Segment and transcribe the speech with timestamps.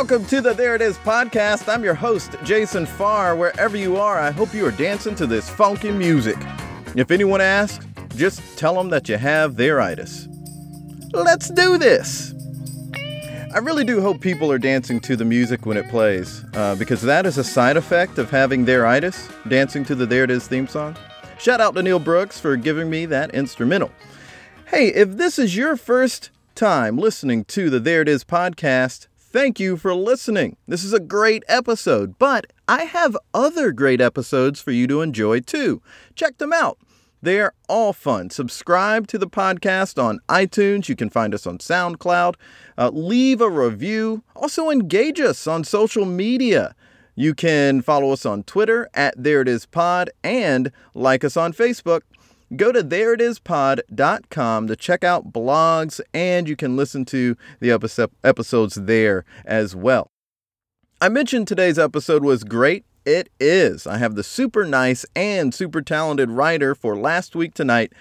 [0.00, 1.70] Welcome to the There It Is podcast.
[1.70, 3.36] I'm your host, Jason Farr.
[3.36, 6.38] Wherever you are, I hope you are dancing to this funky music.
[6.96, 7.86] If anyone asks,
[8.16, 10.26] just tell them that you have theiritis.
[11.12, 12.32] Let's do this.
[13.54, 17.02] I really do hope people are dancing to the music when it plays, uh, because
[17.02, 20.66] that is a side effect of having theiritis, dancing to the There It Is theme
[20.66, 20.96] song.
[21.38, 23.90] Shout out to Neil Brooks for giving me that instrumental.
[24.68, 29.60] Hey, if this is your first time listening to the There It Is podcast, thank
[29.60, 30.56] you for listening.
[30.66, 35.40] This is a great episode, but I have other great episodes for you to enjoy
[35.40, 35.82] too.
[36.14, 36.78] Check them out.
[37.22, 38.30] They're all fun.
[38.30, 40.88] Subscribe to the podcast on iTunes.
[40.88, 42.34] You can find us on SoundCloud.
[42.78, 44.22] Uh, leave a review.
[44.34, 46.74] Also, engage us on social media.
[47.14, 51.52] You can follow us on Twitter at There It Is Pod and like us on
[51.52, 52.00] Facebook.
[52.56, 58.74] Go to thereitispod.com to check out blogs and you can listen to the episode, episodes
[58.74, 60.10] there as well.
[61.00, 62.84] I mentioned today's episode was great.
[63.06, 63.86] It is.
[63.86, 67.92] I have the super nice and super talented writer for Last Week Tonight,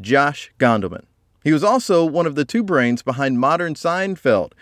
[0.00, 1.04] Josh Gondelman.
[1.44, 4.52] He was also one of the two brains behind Modern Seinfeld,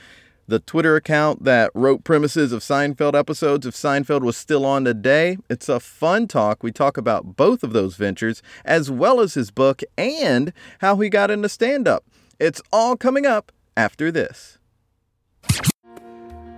[0.47, 5.39] the Twitter account that wrote premises of Seinfeld episodes if Seinfeld was still on today.
[5.49, 6.63] It's a fun talk.
[6.63, 11.09] We talk about both of those ventures, as well as his book and how he
[11.09, 12.05] got into stand up.
[12.39, 14.59] It's all coming up after this.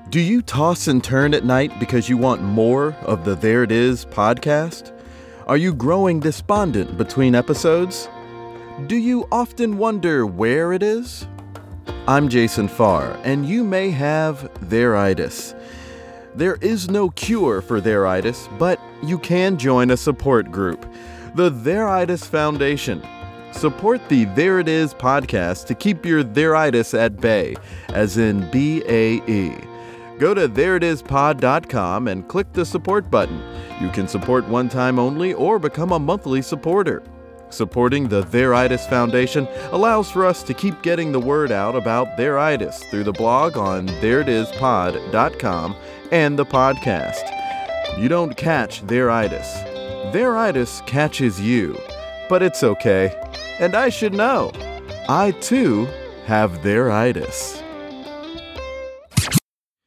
[0.09, 3.73] Do you toss and turn at night because you want more of the There It
[3.73, 4.93] Is podcast?
[5.47, 8.09] Are you growing despondent between episodes?
[8.87, 11.27] Do you often wonder where it is?
[12.09, 15.55] I'm Jason Farr, and you may have theiritis.
[16.35, 20.87] There is no cure for theiritis, but you can join a support group,
[21.35, 23.03] the Theiritis Foundation.
[23.53, 27.57] Support the There It Is podcast to keep your theiritis at bay,
[27.89, 29.57] as in B A E.
[30.19, 33.43] Go to thereitispod.com and click the support button.
[33.81, 37.03] You can support one time only or become a monthly supporter.
[37.57, 42.85] Supporting the Theiritis Foundation allows for us to keep getting the word out about theiritis
[42.91, 45.75] through the blog on thereitispod.com
[46.13, 47.99] and the podcast.
[47.99, 49.47] You don't catch theiritis.
[50.13, 51.81] Theiritis catches you.
[52.29, 53.19] But it's okay.
[53.59, 54.53] And I should know.
[55.09, 55.87] I too
[56.27, 57.63] have theiritis.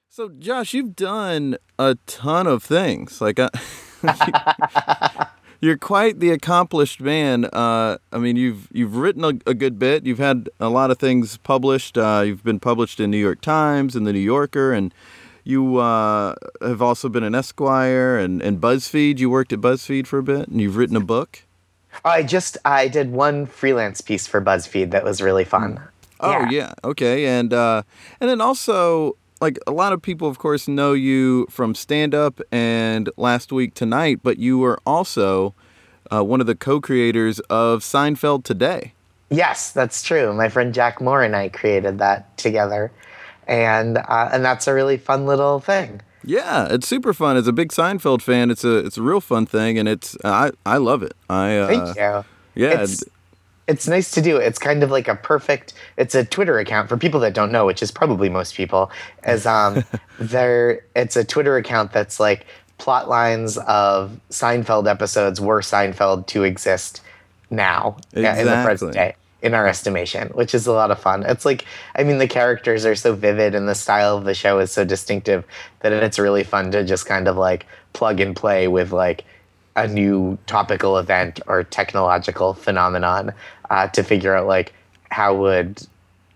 [0.09, 3.21] So, Josh, you've done a ton of things.
[3.21, 3.49] Like, I.
[5.61, 7.45] You're quite the accomplished man.
[7.45, 10.05] Uh, I mean, you've you've written a, a, good bit.
[10.05, 11.97] You've had a lot of things published.
[11.97, 14.93] Uh, you've been published in New York Times and the New Yorker, and
[15.43, 19.19] you uh, have also been an Esquire and, and BuzzFeed.
[19.19, 21.43] You worked at BuzzFeed for a bit, and you've written a book.
[22.05, 25.81] I just I did one freelance piece for BuzzFeed that was really fun.
[26.21, 26.73] Oh yeah, yeah.
[26.83, 27.83] okay, and uh,
[28.21, 32.41] and then also like a lot of people, of course, know you from stand up
[32.51, 35.53] and last week tonight, but you were also
[36.11, 38.93] uh, one of the co creators of Seinfeld Today.
[39.29, 40.33] Yes, that's true.
[40.33, 42.91] My friend Jack Moore and I created that together.
[43.47, 46.01] And, uh, and that's a really fun little thing.
[46.23, 47.37] Yeah, it's super fun.
[47.37, 50.51] As a big Seinfeld fan, it's a it's a real fun thing, and it's I
[50.65, 51.13] I love it.
[51.29, 52.25] I uh, thank you.
[52.61, 53.03] Yeah, it's,
[53.69, 54.37] it's nice to do.
[54.37, 55.73] It's kind of like a perfect.
[55.95, 58.91] It's a Twitter account for people that don't know, which is probably most people.
[59.23, 59.83] As um,
[60.19, 62.47] there, it's a Twitter account that's like
[62.79, 67.01] plot lines of Seinfeld episodes were Seinfeld to exist
[67.51, 68.41] now exactly.
[68.41, 71.23] in the present day in our estimation, which is a lot of fun.
[71.23, 71.63] It's like,
[71.95, 74.83] I mean, the characters are so vivid and the style of the show is so
[74.83, 75.45] distinctive
[75.79, 79.23] that it's really fun to just kind of like plug and play with like
[79.83, 83.33] a new topical event or technological phenomenon
[83.69, 84.73] uh, to figure out like
[85.11, 85.85] how would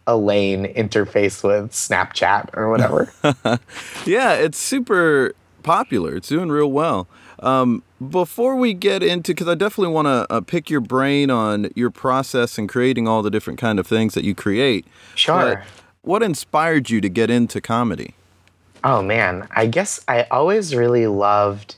[0.07, 3.11] Elaine interface with Snapchat or whatever.
[4.05, 6.15] yeah, it's super popular.
[6.17, 7.07] It's doing real well.
[7.39, 11.69] Um, before we get into, because I definitely want to uh, pick your brain on
[11.75, 14.85] your process and creating all the different kind of things that you create.
[15.15, 15.63] Sure.
[16.01, 18.15] what inspired you to get into comedy?
[18.83, 21.77] Oh man, I guess I always really loved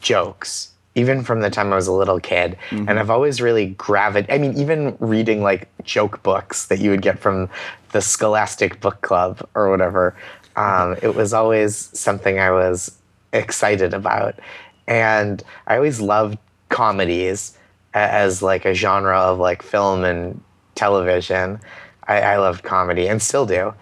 [0.00, 2.56] jokes even from the time I was a little kid.
[2.70, 2.88] Mm-hmm.
[2.88, 4.34] And I've always really gravitated.
[4.34, 7.48] I mean, even reading like joke books that you would get from
[7.92, 10.16] the Scholastic Book Club or whatever,
[10.56, 12.96] um, it was always something I was
[13.32, 14.38] excited about.
[14.86, 16.38] And I always loved
[16.68, 17.56] comedies
[17.94, 20.40] as like a genre of like film and
[20.74, 21.60] television.
[22.08, 23.74] I, I loved comedy and still do.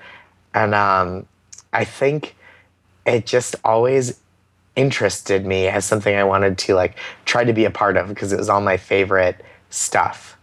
[0.55, 1.27] And um,
[1.73, 2.37] I think
[3.07, 4.21] it just always
[4.79, 8.33] interested me as something I wanted to like try to be a part of because
[8.33, 10.37] it was all my favorite stuff.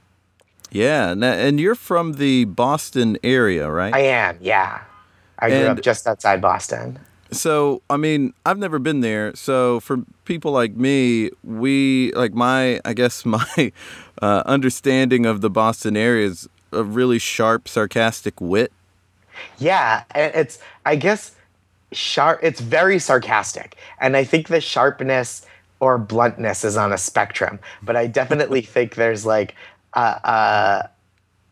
[0.71, 3.95] Yeah, and you're from the Boston area, right?
[3.95, 4.37] I am.
[4.41, 4.81] Yeah,
[5.39, 6.99] I grew and up just outside Boston.
[7.31, 9.33] So, I mean, I've never been there.
[9.35, 13.71] So, for people like me, we like my, I guess my
[14.21, 18.73] uh, understanding of the Boston area is a really sharp, sarcastic wit.
[19.57, 21.35] Yeah, And it's I guess
[21.91, 22.39] sharp.
[22.43, 25.45] It's very sarcastic, and I think the sharpness
[25.79, 27.59] or bluntness is on a spectrum.
[27.83, 29.55] But I definitely think there's like
[29.93, 30.89] a, a,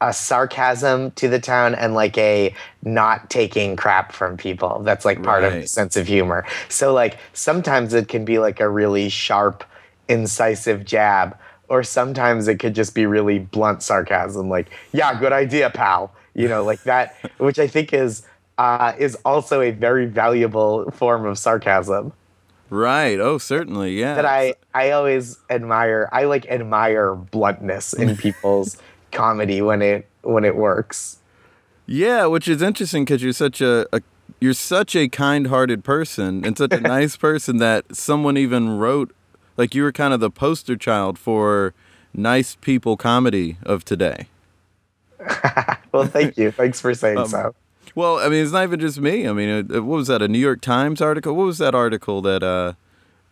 [0.02, 2.54] a, sarcasm to the town and like a
[2.84, 4.82] not taking crap from people.
[4.84, 5.54] That's like part right.
[5.54, 6.46] of the sense of humor.
[6.70, 9.64] So like sometimes it can be like a really sharp,
[10.08, 11.38] incisive jab.
[11.70, 16.14] Or sometimes it could just be really blunt sarcasm, like, yeah, good idea, pal.
[16.36, 18.24] You know, like that, which I think is
[18.58, 22.14] uh, is also a very valuable form of sarcasm.
[22.70, 23.20] Right.
[23.20, 24.00] Oh, certainly.
[24.00, 24.16] Yeah.
[24.16, 26.10] That I I always admire.
[26.12, 28.78] I like admire bluntness in people's
[29.12, 31.20] comedy when it when it works.
[31.86, 34.02] Yeah, which is interesting because you're such a, a
[34.40, 39.14] you're such a kind-hearted person and such a nice person that someone even wrote
[39.58, 41.74] like you were kind of the poster child for
[42.14, 44.28] nice people comedy of today.
[45.92, 46.52] well, thank you.
[46.52, 47.56] Thanks for saying um, so.
[47.96, 49.28] Well, I mean, it's not even just me.
[49.28, 50.22] I mean, what was that?
[50.22, 51.36] A New York Times article?
[51.36, 52.42] What was that article that?
[52.42, 52.74] Uh,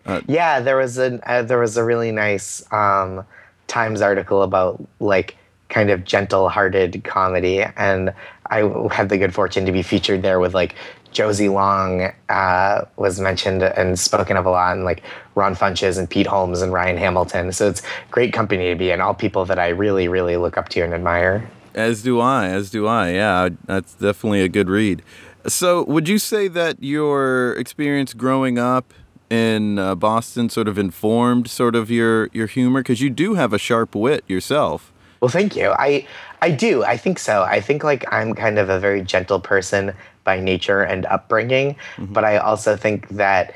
[0.05, 3.25] uh, yeah, there was a uh, there was a really nice um,
[3.67, 5.37] Times article about like
[5.69, 8.13] kind of gentle-hearted comedy, and
[8.47, 10.75] I had the good fortune to be featured there with like
[11.11, 15.03] Josie Long uh, was mentioned and spoken of a lot, and like
[15.35, 17.51] Ron Funches and Pete Holmes and Ryan Hamilton.
[17.51, 17.81] So it's
[18.11, 19.01] great company to be in.
[19.01, 21.49] All people that I really, really look up to and admire.
[21.73, 22.47] As do I.
[22.47, 23.11] As do I.
[23.11, 25.01] Yeah, that's definitely a good read.
[25.47, 28.93] So, would you say that your experience growing up
[29.29, 33.53] in uh, Boston sort of informed sort of your your humor because you do have
[33.53, 34.93] a sharp wit yourself?
[35.21, 35.71] Well, thank you.
[35.71, 36.05] I
[36.41, 36.83] I do.
[36.83, 37.43] I think so.
[37.43, 39.93] I think like I'm kind of a very gentle person
[40.23, 42.13] by nature and upbringing, mm-hmm.
[42.13, 43.53] but I also think that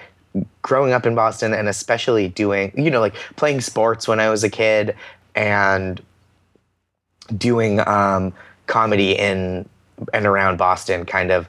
[0.61, 4.43] growing up in Boston and especially doing, you know, like playing sports when I was
[4.43, 4.95] a kid
[5.35, 6.01] and
[7.37, 8.33] doing um,
[8.67, 9.67] comedy in
[10.13, 11.47] and around Boston kind of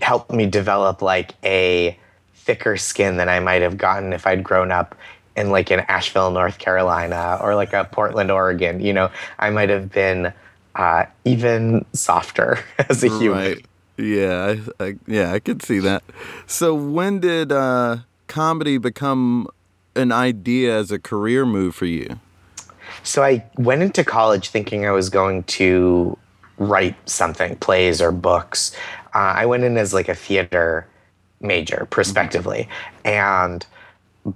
[0.00, 1.96] helped me develop like a
[2.34, 4.94] thicker skin than I might have gotten if I'd grown up
[5.36, 8.80] in like in Asheville, North Carolina, or like a Portland, Oregon.
[8.80, 10.32] You know, I might have been
[10.74, 12.58] uh, even softer
[12.88, 13.38] as a human.
[13.38, 13.66] Right.
[13.98, 16.02] Yeah, I, I, yeah, I could see that.
[16.46, 19.48] So when did uh, comedy become
[19.94, 22.18] an idea as a career move for you?
[23.02, 26.16] So I went into college thinking I was going to
[26.58, 28.74] write something, plays or books.
[29.14, 30.86] Uh, I went in as like a theater
[31.40, 32.68] major, prospectively.
[33.04, 33.66] And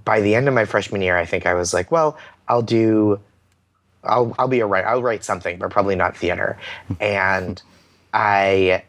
[0.04, 2.18] by the end of my freshman year, I think I was like, well,
[2.48, 3.20] I'll do,
[4.04, 4.88] I'll, I'll be a writer.
[4.88, 6.58] I'll write something, but probably not theater.
[7.00, 7.62] and
[8.12, 8.82] I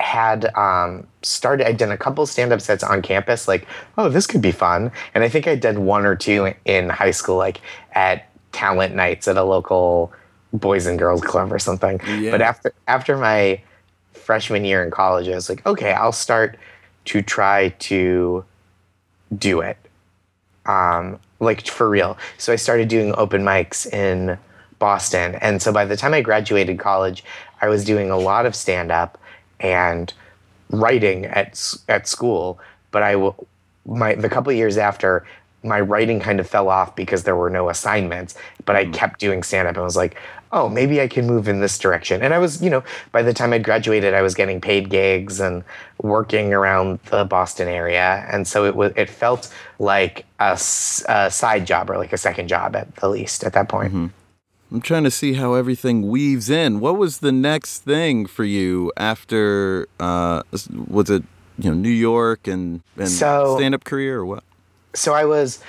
[0.00, 4.26] had um, started, I'd done a couple stand up sets on campus, like, oh, this
[4.26, 4.90] could be fun.
[5.14, 7.60] And I think I did one or two in high school, like
[7.92, 10.12] at talent nights at a local
[10.54, 12.00] boys and girls club or something.
[12.06, 12.30] Yeah.
[12.30, 13.60] But after after my
[14.12, 16.56] freshman year in college, I was like, okay, I'll start
[17.06, 18.44] to try to
[19.36, 19.76] do it,
[20.64, 22.16] um, like for real.
[22.38, 24.38] So I started doing open mics in
[24.78, 27.24] Boston, and so by the time I graduated college,
[27.60, 29.18] I was doing a lot of stand up
[29.60, 30.12] and
[30.70, 32.58] writing at at school.
[32.92, 33.32] But I
[33.84, 35.26] my the couple years after
[35.64, 38.92] my writing kind of fell off because there were no assignments, but I mm.
[38.92, 40.16] kept doing stand up and was like,
[40.52, 42.22] oh, maybe I can move in this direction.
[42.22, 45.40] And I was, you know, by the time I graduated, I was getting paid gigs
[45.40, 45.64] and
[46.00, 48.24] working around the Boston area.
[48.30, 52.46] And so it was, it felt like a, a side job or like a second
[52.46, 53.88] job at the least at that point.
[53.88, 54.06] Mm-hmm.
[54.72, 56.80] I'm trying to see how everything weaves in.
[56.80, 60.42] What was the next thing for you after, uh,
[60.88, 61.24] was it,
[61.58, 64.44] you know, New York and, and so, stand up career or what?
[64.94, 65.60] So I was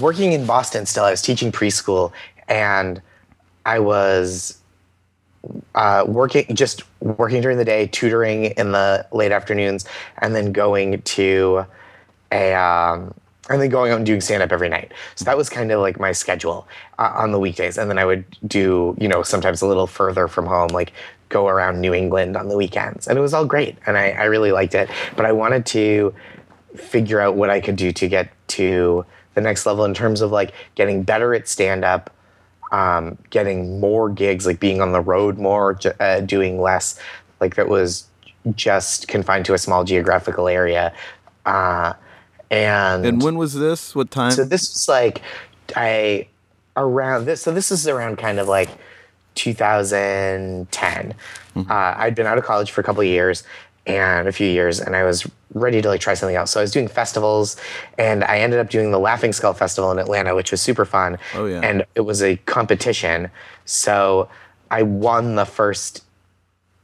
[0.00, 1.04] working in Boston still.
[1.04, 2.12] I was teaching preschool,
[2.48, 3.02] and
[3.66, 4.58] I was
[5.74, 9.84] uh, working just working during the day, tutoring in the late afternoons,
[10.18, 11.66] and then going to
[12.32, 13.14] a um,
[13.50, 14.92] and then going out and doing stand up every night.
[15.14, 16.68] So that was kind of like my schedule
[16.98, 20.28] uh, on the weekdays, and then I would do you know sometimes a little further
[20.28, 20.92] from home, like
[21.28, 24.24] go around New England on the weekends, and it was all great, and I, I
[24.24, 24.88] really liked it.
[25.16, 26.14] But I wanted to
[26.76, 30.30] figure out what I could do to get to the next level in terms of
[30.30, 32.10] like getting better at stand up,
[32.72, 36.98] um, getting more gigs, like being on the road more, uh, doing less,
[37.40, 38.06] like that was
[38.54, 40.92] just confined to a small geographical area.
[41.46, 41.92] Uh,
[42.50, 43.94] and And when was this?
[43.94, 44.30] What time?
[44.32, 45.22] so this was like
[45.76, 46.28] I
[46.76, 47.42] around this.
[47.42, 48.70] So this is around kind of like
[49.34, 51.14] 2010.
[51.56, 53.42] Uh, I'd been out of college for a couple of years
[53.88, 56.50] and a few years, and I was ready to like try something else.
[56.50, 57.56] So I was doing festivals,
[57.96, 61.18] and I ended up doing the Laughing Skull Festival in Atlanta, which was super fun.
[61.34, 61.60] Oh, yeah.
[61.62, 63.30] And it was a competition.
[63.64, 64.28] So
[64.70, 66.04] I won the first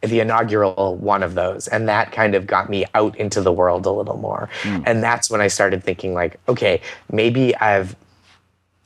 [0.07, 3.87] the inaugural one of those and that kind of got me out into the world
[3.87, 4.81] a little more hmm.
[4.85, 6.79] and that's when i started thinking like okay
[7.11, 7.97] maybe i've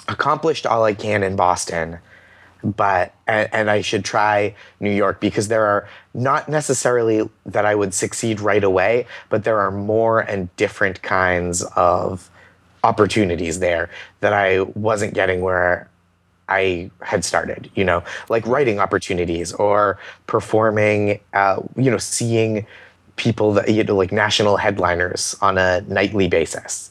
[0.07, 1.99] accomplished all i can in boston
[2.63, 7.75] but and, and i should try new york because there are not necessarily that i
[7.75, 12.31] would succeed right away but there are more and different kinds of
[12.85, 15.89] opportunities there that i wasn't getting where
[16.49, 22.67] I had started, you know, like writing opportunities or performing, uh, you know, seeing
[23.17, 26.91] people that, you know, like national headliners on a nightly basis.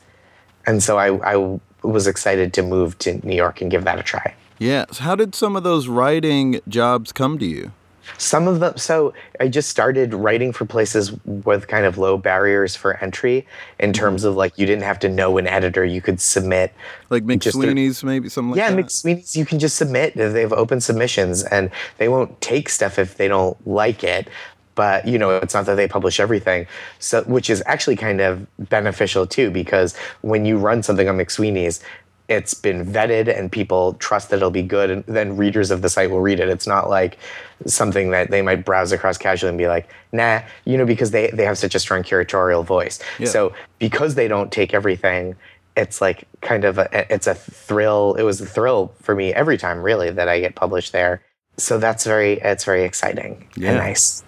[0.67, 4.03] And so I, I was excited to move to New York and give that a
[4.03, 4.35] try.
[4.59, 4.85] Yeah.
[4.91, 7.71] So how did some of those writing jobs come to you?
[8.17, 12.75] Some of them, so I just started writing for places with kind of low barriers
[12.75, 13.45] for entry
[13.79, 13.99] in mm-hmm.
[13.99, 16.73] terms of like you didn't have to know an editor, you could submit
[17.09, 18.85] Like McSweeney's, maybe something like yeah, that.
[18.85, 20.15] McSweeney's you can just submit.
[20.15, 24.29] They have open submissions, and they won't take stuff if they don't like it.
[24.75, 26.67] But you know, it's not that they publish everything,
[26.99, 31.81] so which is actually kind of beneficial too, because when you run something on McSweeney's,
[32.29, 35.89] it's been vetted and people trust that it'll be good, and then readers of the
[35.89, 36.49] site will read it.
[36.49, 37.17] It's not like
[37.65, 41.29] something that they might browse across casually and be like, nah, you know, because they
[41.31, 42.99] they have such a strong curatorial voice.
[43.19, 43.27] Yeah.
[43.27, 45.35] So because they don't take everything
[45.77, 49.57] it's like kind of a it's a thrill it was a thrill for me every
[49.59, 51.21] time really that i get published there
[51.57, 53.69] so that's very it's very exciting Yeah.
[53.69, 54.23] and nice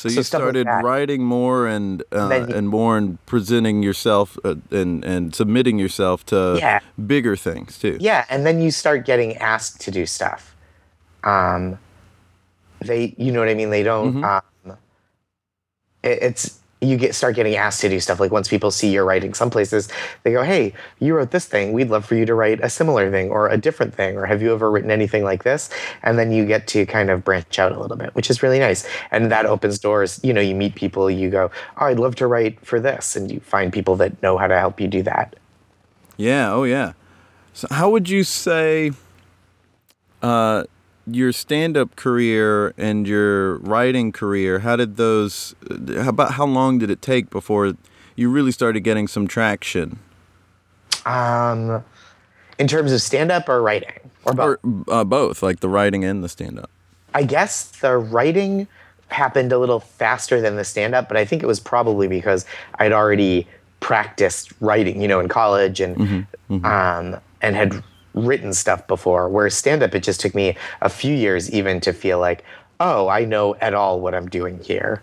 [0.00, 3.82] So So you stuff like started writing more and uh, you- and more and presenting
[3.82, 6.80] yourself uh, and and submitting yourself to Yeah.
[7.06, 7.98] bigger things too.
[8.00, 10.56] yeah and then you start getting asked to do stuff.
[11.22, 11.78] Um
[12.80, 13.68] they you know what i mean?
[13.70, 14.42] They don't um
[16.02, 18.20] it, it's you get start getting asked to do stuff.
[18.20, 19.88] Like once people see your writing some places
[20.22, 21.72] they go hey you wrote this thing.
[21.72, 24.42] We'd love for you to write a similar thing or a different thing or have
[24.42, 25.70] you ever written anything like this?
[26.02, 28.58] And then you get to kind of branch out a little bit which is really
[28.58, 28.86] nice.
[29.10, 30.20] And that opens doors.
[30.22, 33.16] You know you meet people you go oh i'd love to write for this.
[33.16, 35.36] And you find people that know how to help you do that.
[36.20, 36.52] Yeah.
[36.52, 36.92] Oh, yeah.
[37.54, 38.92] So, how would you say
[40.22, 40.64] uh,
[41.06, 44.60] your stand-up career and your writing career?
[44.60, 45.54] How did those?
[45.70, 47.74] uh, How about how long did it take before
[48.16, 49.98] you really started getting some traction?
[51.06, 51.82] um
[52.58, 53.92] in terms of stand up or writing
[54.26, 56.68] or both Or uh, both, like the writing and the stand-up.
[57.14, 58.68] I guess the writing
[59.08, 62.44] happened a little faster than the stand up, but I think it was probably because
[62.78, 63.46] I'd already
[63.80, 67.82] practiced writing, you know, in college and um, and had
[68.14, 69.28] written stuff before.
[69.28, 72.44] Whereas stand up, it just took me a few years even to feel like,
[72.80, 75.02] oh, I know at all what I'm doing here.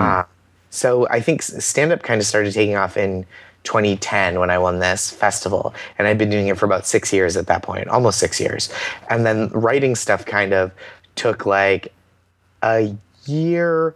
[0.00, 0.24] Uh,
[0.70, 3.26] so I think stand up kind of started taking off in
[3.64, 5.74] 2010 when I won this festival.
[5.98, 8.72] And I'd been doing it for about six years at that point, almost six years.
[9.08, 10.72] And then writing stuff kind of
[11.14, 11.92] took like
[12.62, 12.94] a
[13.26, 13.94] year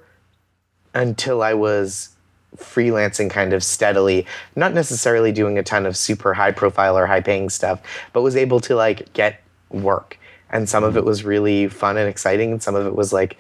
[0.95, 2.16] until I was
[2.59, 7.21] freelancing kind of steadily, not necessarily doing a ton of super high profile or high
[7.21, 7.81] paying stuff,
[8.13, 10.19] but was able to like get work.
[10.51, 13.37] And some of it was really fun and exciting, and some of it was like,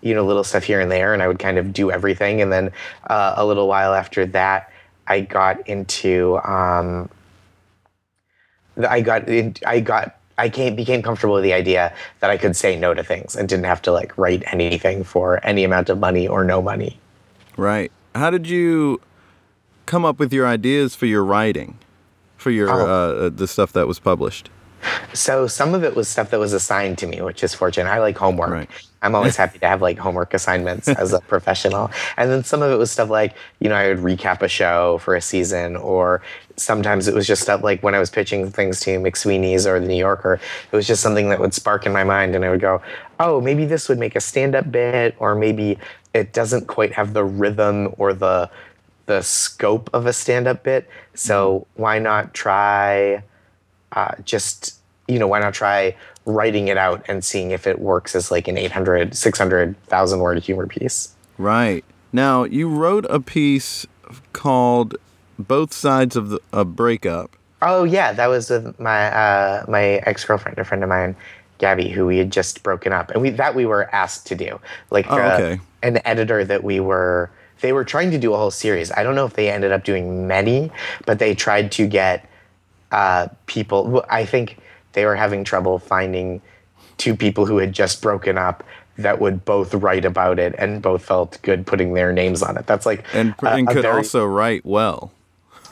[0.00, 2.40] you know, little stuff here and there, and I would kind of do everything.
[2.40, 2.72] And then
[3.08, 4.72] uh, a little while after that,
[5.06, 7.08] I got into, um,
[8.88, 12.54] I got, in, I got, I came, became comfortable with the idea that I could
[12.54, 15.98] say no to things and didn't have to like write anything for any amount of
[15.98, 16.98] money or no money.
[17.56, 17.90] Right.
[18.18, 19.00] How did you
[19.86, 21.78] come up with your ideas for your writing,
[22.36, 22.86] for your Oh.
[22.86, 24.50] uh, the stuff that was published?
[25.12, 27.90] So some of it was stuff that was assigned to me, which is fortunate.
[27.90, 28.50] I like homework.
[28.50, 28.70] Right.
[29.02, 31.90] I'm always happy to have like homework assignments as a professional.
[32.16, 34.98] And then some of it was stuff like, you know, I would recap a show
[34.98, 36.22] for a season, or
[36.56, 39.86] sometimes it was just stuff like when I was pitching things to McSweeney's or the
[39.86, 42.60] New Yorker, it was just something that would spark in my mind and I would
[42.60, 42.80] go,
[43.20, 45.76] oh, maybe this would make a stand-up bit, or maybe
[46.18, 48.50] it doesn't quite have the rhythm or the
[49.06, 50.86] the scope of a stand-up bit.
[51.14, 53.22] So why not try
[53.92, 54.74] uh, just
[55.06, 55.96] you know why not try
[56.26, 60.66] writing it out and seeing if it works as like an 800 600000 word humor
[60.66, 61.84] piece Right.
[62.12, 63.86] Now, you wrote a piece
[64.32, 64.96] called
[65.38, 67.36] both sides of the a breakup.
[67.62, 71.16] Oh yeah, that was with my uh, my ex girlfriend, a friend of mine,
[71.58, 74.60] Gabby, who we had just broken up, and we that we were asked to do,
[74.90, 75.60] like Oh, uh, okay.
[75.82, 77.30] an editor that we were.
[77.60, 78.92] They were trying to do a whole series.
[78.92, 80.70] I don't know if they ended up doing many,
[81.06, 82.28] but they tried to get
[82.92, 84.04] uh, people.
[84.08, 84.58] I think
[84.92, 86.40] they were having trouble finding
[86.98, 88.62] two people who had just broken up
[88.96, 92.66] that would both write about it and both felt good putting their names on it.
[92.66, 95.12] That's like And, and could very- also write well.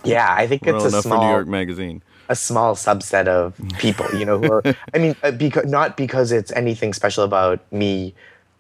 [0.05, 0.33] yeah.
[0.37, 2.03] I think Well it's a enough small for New York Magazine.
[2.29, 4.63] A small subset of people, you know, who are,
[4.95, 8.15] I mean, uh, because not because it's anything special about me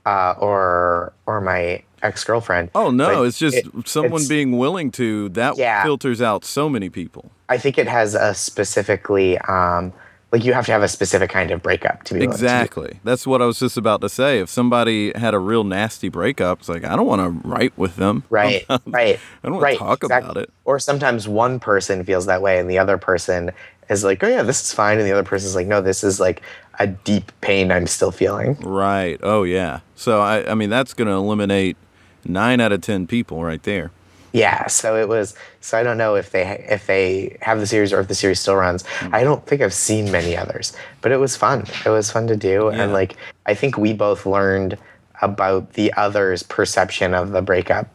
[0.04, 2.70] uh, or or my ex girlfriend.
[2.74, 5.28] Oh no, it's just someone it's- being willing to.
[5.30, 5.82] That Yeah.
[5.82, 7.30] filters out so many people.
[7.48, 9.92] I think it has a specifically, um,
[10.32, 13.00] like you have to have a specific kind of breakup to be willing to Exactly.
[13.04, 14.40] That's what I was just about to say.
[14.40, 17.96] If somebody had a real nasty breakup, it's like I don't want to write with
[17.96, 18.24] them.
[18.36, 19.18] Right, right.
[19.44, 20.30] I don't right, talk exactly.
[20.30, 20.52] about it.
[20.64, 23.50] Or sometimes one person feels that way and the other person
[23.88, 24.98] is like, oh yeah, this is fine.
[24.98, 26.42] And the other person's like, no, this is like
[26.78, 28.54] a deep pain I'm still feeling.
[28.60, 29.18] Right.
[29.22, 29.80] Oh yeah.
[29.94, 31.76] So I, I mean, that's going to eliminate
[32.24, 33.90] nine out of ten people right there.
[34.36, 35.34] Yeah, so it was.
[35.62, 38.38] So I don't know if they if they have the series or if the series
[38.38, 38.84] still runs.
[38.86, 39.14] Hmm.
[39.14, 41.64] I don't think I've seen many others, but it was fun.
[41.86, 42.82] It was fun to do, Yeah.
[42.82, 43.16] and like
[43.46, 44.76] I think we both learned
[45.22, 47.88] about the other's perception of the breakup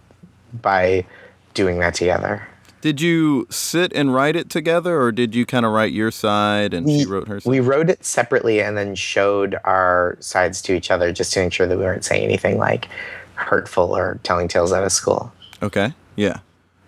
[0.61, 1.05] by
[1.53, 2.47] doing that together.
[2.81, 6.73] Did you sit and write it together, or did you kind of write your side
[6.73, 7.49] and she wrote her side?
[7.51, 11.67] we wrote it separately and then showed our sides to each other just to ensure
[11.67, 12.87] that we weren't saying anything like
[13.35, 15.31] hurtful or telling tales out of school.
[15.61, 15.93] Okay.
[16.21, 16.39] Yeah.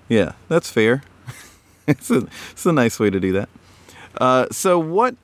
[0.09, 0.33] Yeah.
[0.47, 1.01] That's fair.
[1.87, 3.49] it's a it's a nice way to do that.
[4.19, 5.15] Uh, so what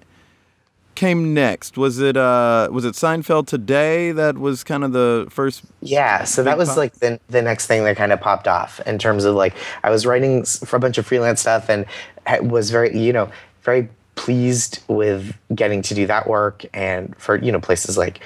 [0.95, 1.77] came next?
[1.77, 6.41] Was it uh was it Seinfeld today that was kind of the first Yeah, so
[6.43, 6.77] that was pop.
[6.77, 9.91] like the, the next thing that kind of popped off in terms of like I
[9.91, 11.85] was writing for a bunch of freelance stuff and
[12.41, 13.29] was very you know
[13.61, 18.19] very pleased with getting to do that work and for you know places like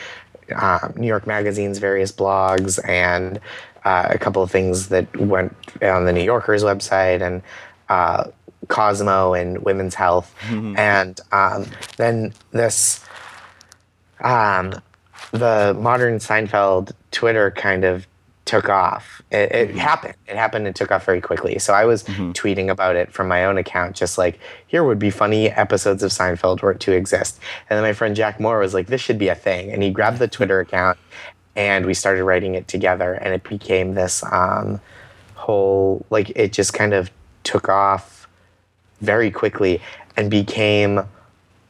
[0.55, 3.39] um, New York Magazine's various blogs and
[3.85, 7.41] uh, a couple of things that went on the New Yorker's website and
[7.89, 8.25] uh,
[8.67, 10.33] Cosmo and Women's Health
[10.77, 11.65] and um,
[11.97, 13.03] then this
[14.21, 14.73] um,
[15.31, 18.07] the modern Seinfeld Twitter kind of
[18.45, 19.21] took off.
[19.31, 20.15] It, it happened.
[20.27, 21.59] It happened and took off very quickly.
[21.59, 25.09] So I was tweeting about it from my own account, just like, here would be
[25.09, 27.39] funny episodes of Seinfeld were to exist.
[27.69, 29.71] And then my friend Jack Moore was like, this should be a thing.
[29.71, 30.97] And he grabbed the Twitter account
[31.55, 33.13] and we started writing it together.
[33.13, 34.79] And it became this um,
[35.35, 37.11] whole, like, it just kind of
[37.43, 38.27] took off
[39.01, 39.81] very quickly
[40.15, 41.01] and became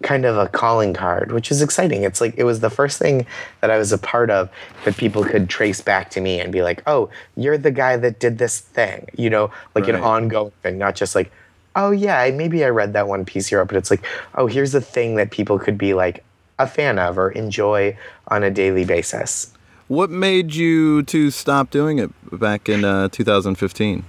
[0.03, 2.03] kind of a calling card, which is exciting.
[2.03, 3.25] It's like it was the first thing
[3.61, 4.49] that I was a part of
[4.85, 8.19] that people could trace back to me and be like, "Oh, you're the guy that
[8.19, 11.31] did this thing," you know, like an ongoing thing, not just like,
[11.75, 14.81] "Oh yeah, maybe I read that one piece here," but it's like, "Oh, here's a
[14.81, 16.23] thing that people could be like
[16.59, 19.52] a fan of or enjoy on a daily basis."
[19.93, 24.03] What made you to stop doing it back in uh, 2015?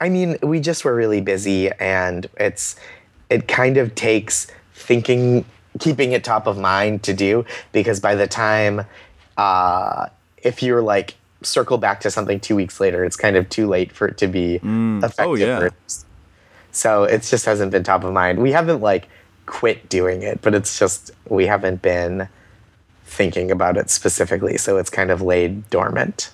[0.00, 2.76] I mean, we just were really busy, and it's
[3.30, 5.44] it kind of takes thinking,
[5.80, 8.82] keeping it top of mind to do because by the time,
[9.36, 10.06] uh,
[10.44, 13.90] if you're like circle back to something two weeks later, it's kind of too late
[13.90, 14.60] for it to be
[15.02, 15.26] effective.
[15.26, 15.68] Oh, yeah.
[16.70, 18.38] So it just hasn't been top of mind.
[18.38, 19.08] We haven't like
[19.46, 22.28] quit doing it, but it's just we haven't been
[23.14, 24.56] thinking about it specifically.
[24.58, 26.30] So it's kind of laid dormant.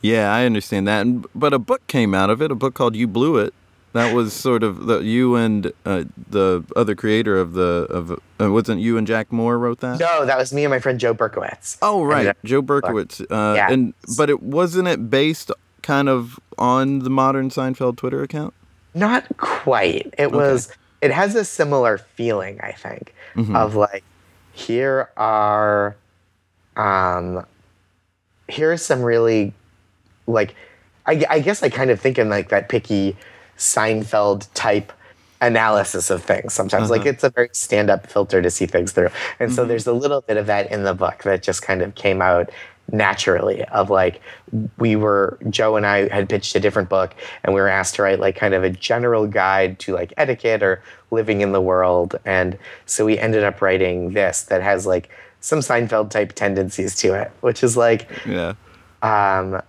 [0.00, 1.02] Yeah, I understand that.
[1.02, 3.52] And, but a book came out of it, a book called You Blew It.
[3.92, 8.50] That was sort of the you and uh, the other creator of the of uh,
[8.50, 10.00] wasn't you and Jack Moore wrote that?
[10.00, 11.76] No, that was me and my friend Joe Berkowitz.
[11.82, 13.20] Oh right, then- Joe Berkowitz.
[13.30, 13.70] Uh, Yeah.
[13.70, 15.50] And but it wasn't it based
[15.82, 18.54] kind of on the modern Seinfeld Twitter account.
[18.94, 20.14] Not quite.
[20.16, 20.72] It was.
[21.02, 23.12] It has a similar feeling, I think,
[23.54, 24.04] of like,
[24.52, 25.96] here are,
[26.76, 27.46] um,
[28.48, 29.52] here are some really,
[30.26, 30.54] like,
[31.06, 33.16] I, I guess I kind of think in like that picky
[33.56, 34.92] Seinfeld type
[35.40, 36.88] analysis of things sometimes.
[36.88, 39.10] Like it's a very stand up filter to see things through.
[39.40, 41.94] And so there's a little bit of that in the book that just kind of
[41.96, 42.50] came out
[42.90, 44.20] naturally of like
[44.78, 48.02] we were Joe and I had pitched a different book and we were asked to
[48.02, 52.16] write like kind of a general guide to like etiquette or living in the world
[52.24, 55.08] and so we ended up writing this that has like
[55.42, 58.54] some Seinfeld type tendencies to it which is like Yeah.
[59.02, 59.60] um,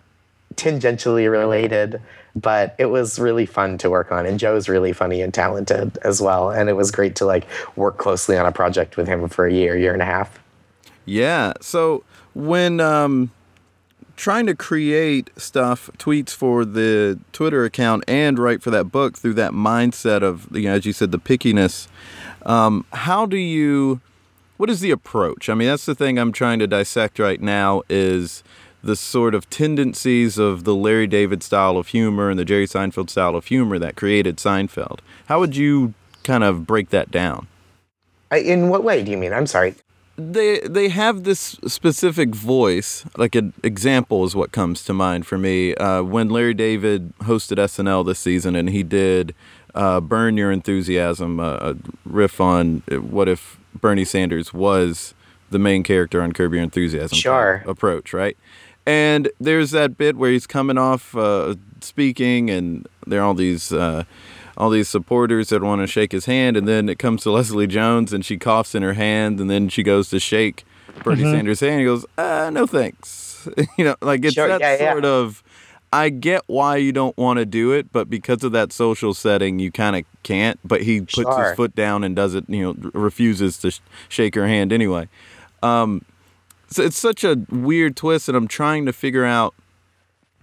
[0.55, 1.99] tangentially related,
[2.35, 4.25] but it was really fun to work on.
[4.25, 6.51] And Joe's really funny and talented as well.
[6.51, 9.51] And it was great to like work closely on a project with him for a
[9.51, 10.39] year, year and a half.
[11.05, 11.53] Yeah.
[11.59, 12.03] So
[12.35, 13.31] when um,
[14.15, 19.33] trying to create stuff, tweets for the Twitter account and write for that book through
[19.35, 21.87] that mindset of, you know, as you said, the pickiness.
[22.45, 24.01] Um, how do you?
[24.63, 25.49] What is the approach?
[25.49, 27.81] I mean, that's the thing I'm trying to dissect right now.
[27.89, 28.45] Is
[28.81, 33.09] the sort of tendencies of the Larry David style of humor and the Jerry Seinfeld
[33.09, 34.99] style of humor that created Seinfeld.
[35.25, 37.47] How would you kind of break that down?
[38.31, 39.33] In what way do you mean?
[39.33, 39.75] I'm sorry.
[40.15, 43.03] They they have this specific voice.
[43.17, 45.75] Like an example is what comes to mind for me.
[45.75, 49.35] Uh, when Larry David hosted SNL this season, and he did
[49.75, 55.13] uh, "Bern Your Enthusiasm," uh, a riff on uh, what if Bernie Sanders was
[55.49, 57.63] the main character on Curb Your Enthusiasm sure.
[57.65, 58.37] approach, right?
[58.85, 63.71] And there's that bit where he's coming off uh, speaking, and there are all these
[63.71, 64.03] uh,
[64.57, 67.67] all these supporters that want to shake his hand, and then it comes to Leslie
[67.67, 70.65] Jones, and she coughs in her hand, and then she goes to shake
[71.03, 71.31] Bernie mm-hmm.
[71.31, 71.79] Sanders' hand.
[71.79, 75.09] He goes, uh, "No thanks," you know, like it's sure, that yeah, sort yeah.
[75.09, 75.43] of.
[75.93, 79.59] I get why you don't want to do it, but because of that social setting,
[79.59, 80.59] you kind of can't.
[80.65, 81.49] But he puts sure.
[81.49, 83.79] his foot down and does it, you know, refuses to sh-
[84.09, 85.07] shake her hand anyway.
[85.61, 86.03] Um,
[86.67, 89.53] so it's such a weird twist, and I'm trying to figure out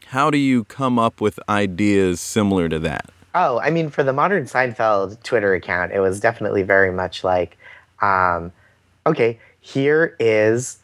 [0.07, 3.11] how do you come up with ideas similar to that.
[3.35, 7.59] Oh, I mean, for the modern Seinfeld Twitter account, it was definitely very much like,
[8.03, 8.53] um,
[9.05, 10.79] okay, here is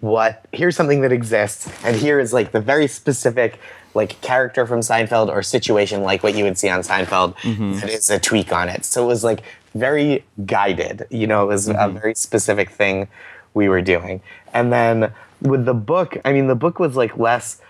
[0.00, 3.58] what here's something that exists, and here is like the very specific
[3.94, 7.80] like character from Seinfeld or situation like what you would see on Seinfeld Mm-hmm.
[7.80, 8.84] that is a tweak on it.
[8.84, 9.42] So it was like
[9.74, 11.06] very guided.
[11.10, 11.96] You know, it was Mm-hmm.
[11.96, 13.08] a very specific thing
[13.54, 14.20] we were doing.
[14.52, 17.60] And then with the book, I mean, the book was like less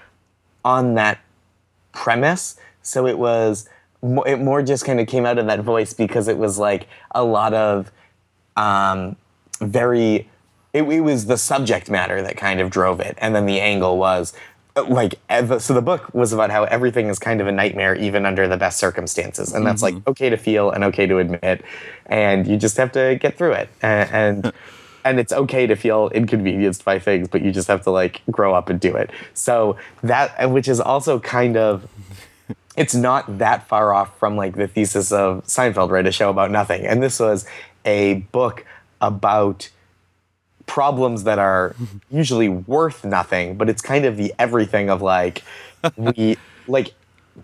[0.64, 1.18] on that
[1.92, 2.56] premise.
[2.82, 3.68] So it was
[4.26, 7.24] it more just kind of came out of that voice because it was like a
[7.24, 7.90] lot of
[8.56, 9.16] um,
[9.60, 10.28] very.
[10.72, 13.98] It, it was the subject matter that kind of drove it, and then the angle
[13.98, 14.34] was
[14.76, 15.74] uh, like so.
[15.74, 18.78] The book was about how everything is kind of a nightmare, even under the best
[18.78, 21.64] circumstances, and that's like okay to feel and okay to admit,
[22.06, 24.44] and you just have to get through it, and.
[24.44, 24.52] and
[25.04, 28.52] and it's okay to feel inconvenienced by things, but you just have to like grow
[28.52, 29.10] up and do it.
[29.32, 31.88] So that, which is also kind of,
[32.76, 36.06] it's not that far off from like the thesis of Seinfeld, right?
[36.06, 36.84] A show about nothing.
[36.84, 37.46] And this was
[37.86, 38.66] a book
[39.00, 39.70] about
[40.68, 41.74] problems that are
[42.12, 45.42] usually worth nothing, but it's kind of the everything of like,
[45.96, 46.36] we,
[46.68, 46.94] like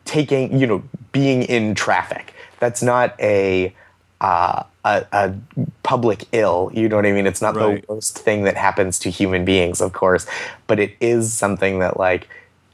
[0.05, 2.33] taking, you know, being in traffic.
[2.61, 3.75] That's not a,
[4.21, 5.35] uh, a, a
[5.83, 6.71] public ill.
[6.73, 7.27] You know what I mean?
[7.27, 7.85] It's not Right.
[7.87, 10.27] the worst thing that happens to human beings, of course,
[10.69, 12.29] but it is something that like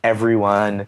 [0.04, 0.86] everyone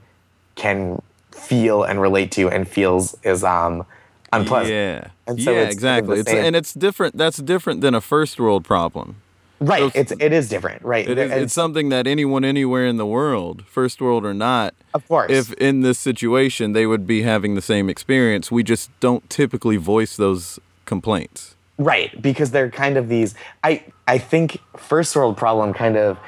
[0.56, 3.84] can feel and relate to and feels is um
[4.32, 4.72] unpleasant.
[4.74, 6.18] Yeah, And so yeah, it's kind of the exactly.
[6.20, 7.16] It's, and it's different.
[7.16, 9.16] That's different than a first world problem.
[9.62, 9.92] Right.
[9.92, 10.82] So- It's it is different.
[10.82, 11.08] Right.
[11.08, 15.06] It is, it's something that anyone anywhere in the world, first world or not, Of
[15.08, 15.30] course.
[15.30, 18.50] if in this situation they would be having the same experience.
[18.50, 21.54] We just don't typically voice those complaints.
[21.78, 23.34] Right, because they're kind of these.
[23.64, 26.18] I I think first world problem kind of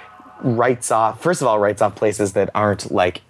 [0.43, 1.23] writes off.
[1.23, 3.23] First of all, writes off places that aren't like,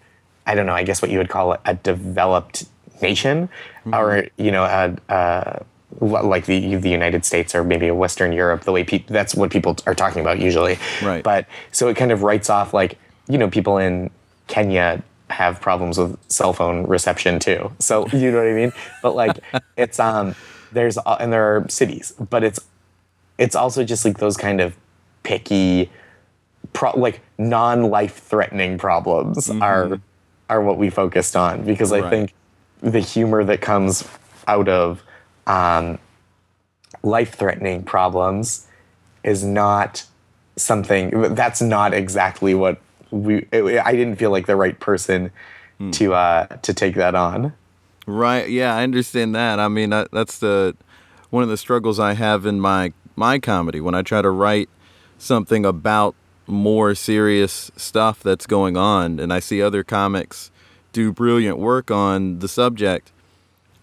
[0.46, 0.74] I don't know.
[0.74, 2.66] I guess what you would call a developed
[3.02, 3.48] nation,
[3.86, 4.42] or mm-hmm.
[4.42, 5.64] you know, a, a,
[6.00, 8.62] like the the United States or maybe Western Europe.
[8.62, 10.78] The way people that's what people are talking about usually.
[11.02, 11.22] Right.
[11.22, 14.10] But so it kind of writes off like you know people in
[14.46, 17.72] Kenya have problems with cell phone reception too.
[17.78, 18.72] So you know what I mean.
[19.02, 19.38] But like
[19.76, 20.34] it's um
[20.72, 22.60] there's and there are cities, but it's
[23.38, 24.76] it's also just like those kind of
[25.22, 25.90] picky,
[26.72, 30.00] pro- like non-life threatening problems are
[30.50, 32.10] are what we focused on because I Right.
[32.10, 32.34] think
[32.80, 34.06] the humor that comes
[34.46, 35.02] out of
[35.46, 35.98] um,
[37.02, 38.66] life-threatening problems
[39.22, 40.04] is not
[40.56, 42.80] something that's not exactly what
[43.10, 45.30] we I didn't feel like the right person
[45.92, 47.52] to uh to take that on.
[48.06, 48.48] Right.
[48.48, 49.58] Yeah, I understand that.
[49.58, 50.76] I mean, that, that's the
[51.30, 54.68] one of the struggles I have in my my comedy when I try to write
[55.18, 56.14] something about
[56.46, 60.50] more serious stuff that's going on, and I see other comics
[60.92, 63.10] do brilliant work on the subject.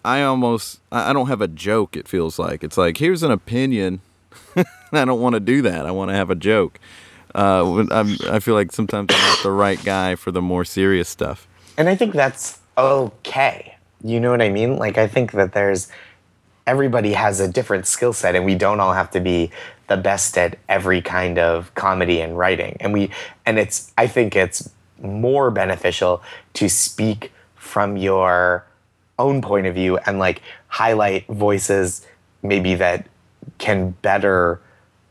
[0.04, 1.96] I almost I don't have a joke.
[1.96, 4.00] It feels like it's like here's an opinion.
[4.92, 5.86] I don't want to do that.
[5.86, 6.78] I want to have a joke.
[7.34, 11.08] Uh, I'm, I feel like sometimes I'm not the right guy for the more serious
[11.08, 11.46] stuff.
[11.78, 13.76] And I think that's okay.
[14.04, 14.76] You know what I mean?
[14.76, 15.88] Like, I think that there's
[16.66, 19.50] everybody has a different skill set, and we don't all have to be
[19.88, 22.76] the best at every kind of comedy and writing.
[22.80, 23.10] And we,
[23.46, 24.68] and it's, I think it's
[25.02, 26.22] more beneficial
[26.54, 28.64] to speak from your
[29.22, 32.06] own point of view and like highlight voices
[32.42, 33.06] maybe that
[33.58, 34.60] can better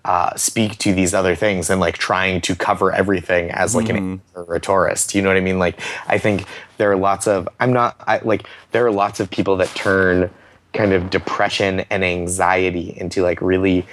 [0.03, 4.21] uh, speak to these other things and like trying to cover everything as like an
[4.35, 5.13] or a tourist.
[5.13, 5.59] You know what I mean?
[5.59, 6.45] Like I think
[6.77, 10.29] there are lots of I'm not I, like there are lots of people that turn
[10.73, 13.85] kind of depression and anxiety into like really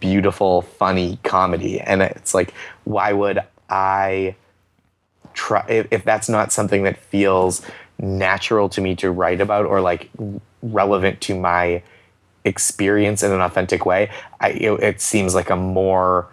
[0.00, 2.52] beautiful, funny comedy, and it's like
[2.84, 3.38] why would
[3.70, 4.34] I
[5.34, 7.62] try if, if that's not something that feels
[8.02, 10.10] natural to me to write about or like
[10.62, 11.82] relevant to my
[12.44, 14.10] experience in an authentic way,
[14.40, 16.28] I, it, it seems like a more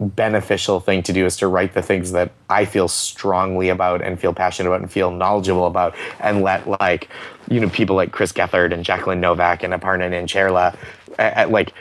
[0.00, 4.18] beneficial thing to do is to write the things that I feel strongly about and
[4.18, 7.08] feel passionate about and feel knowledgeable about and let like
[7.48, 10.76] you know people like Chris Gethard and Jacqueline Novak and Aparna Nancherla
[11.18, 11.72] uh, like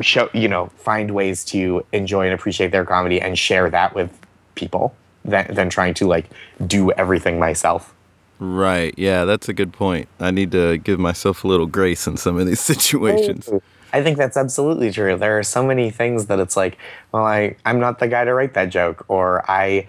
[0.00, 4.10] show you know find ways to enjoy and appreciate their comedy and share that with
[4.54, 6.28] people than, than trying to like
[6.66, 7.94] do everything myself.
[8.38, 8.94] Right.
[8.98, 10.08] Yeah, that's a good point.
[10.20, 13.48] I need to give myself a little grace in some of these situations.
[13.92, 15.16] I think that's absolutely true.
[15.16, 16.76] There are so many things that it's like,
[17.12, 19.86] well, I I'm not the guy to write that joke, or I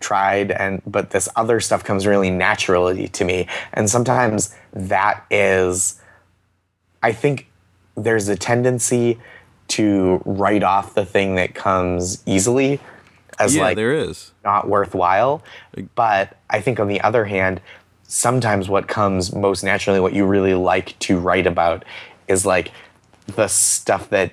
[0.00, 6.00] tried and but this other stuff comes really naturally to me, and sometimes that is,
[7.02, 7.50] I think
[7.96, 9.18] there's a tendency
[9.68, 12.80] to write off the thing that comes easily
[13.38, 14.32] as yeah, like there is.
[14.44, 15.42] not worthwhile.
[15.94, 17.60] But I think on the other hand,
[18.08, 21.84] sometimes what comes most naturally, what you really like to write about,
[22.26, 22.72] is like
[23.26, 24.32] the stuff that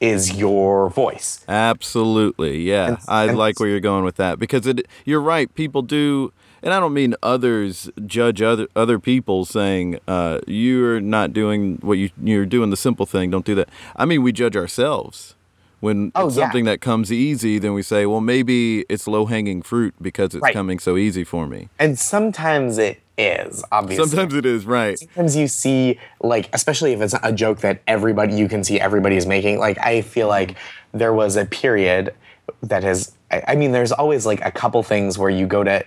[0.00, 1.44] is your voice.
[1.48, 2.88] Absolutely, yeah.
[2.88, 4.86] And- I and- like where you're going with that because it.
[5.04, 5.52] You're right.
[5.54, 11.32] People do, and I don't mean others judge other other people saying uh, you're not
[11.32, 13.30] doing what you you're doing the simple thing.
[13.30, 13.68] Don't do that.
[13.96, 15.34] I mean we judge ourselves
[15.80, 16.44] when Oh, it's yeah.
[16.44, 17.58] something that comes easy.
[17.58, 20.54] Then we say, well, maybe it's low hanging fruit because it's Right.
[20.54, 21.68] coming so easy for me.
[21.78, 24.06] And sometimes it is, obviously.
[24.06, 24.98] Sometimes it is right.
[24.98, 29.16] sometimes you see like especially if it's a joke that everybody you can see everybody
[29.16, 30.50] is making like i feel mm-hmm.
[30.50, 30.56] like
[30.92, 32.14] there was a period
[32.62, 35.84] that has I, I mean there's always like a couple things where you go to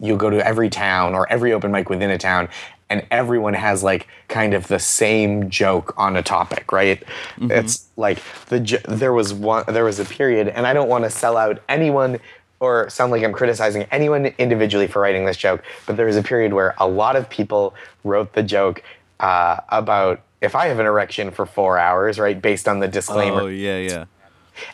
[0.00, 2.48] you go to every town or every open mic within a town
[2.94, 7.02] and everyone has like kind of the same joke on a topic right
[7.50, 11.10] it's like the there was one there was a period and i don't want to
[11.10, 12.18] sell out anyone
[12.60, 16.22] or sound like I'm criticizing anyone individually for writing this joke, but there was a
[16.22, 18.82] period where a lot of people wrote the joke
[19.20, 23.42] uh, about if I have an erection for four hours, right, based on the disclaimer.
[23.42, 24.04] Oh yeah, yeah.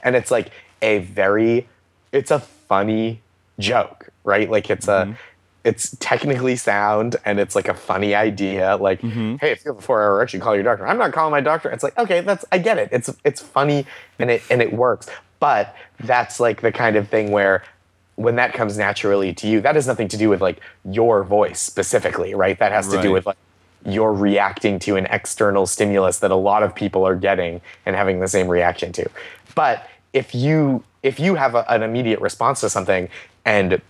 [0.05, 0.51] And it's like
[0.83, 1.69] a very,
[2.13, 3.21] it's a funny
[3.59, 4.51] joke, right?
[4.51, 5.17] Like it's a,
[5.65, 8.77] it's technically sound and it's like a funny idea.
[8.77, 9.37] Like, mm-hmm.
[9.37, 10.87] hey, if you have a four-hour erection, call your doctor.
[10.87, 11.71] I'm not calling my doctor.
[11.71, 12.89] It's like, okay, that's I get it.
[12.93, 13.87] It's it's funny
[14.19, 15.09] and it and it works.
[15.39, 17.63] But that's like the kind of thing where
[18.17, 21.61] when that comes naturally to you, that has nothing to do with like your voice
[21.61, 22.59] specifically, right?
[22.59, 23.39] That has to do with like
[23.87, 28.21] you're reacting to an external stimulus that a lot of people are getting and having
[28.21, 29.09] the same reaction to.
[29.55, 33.09] But if you if you have a, an immediate response to something
[33.45, 33.81] and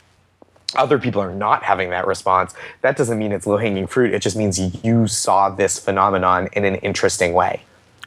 [0.77, 4.13] other people are not having that response, that doesn't mean it's low hanging fruit.
[4.15, 7.63] It just means you saw this phenomenon in an interesting way.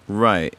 [0.08, 0.56] Right.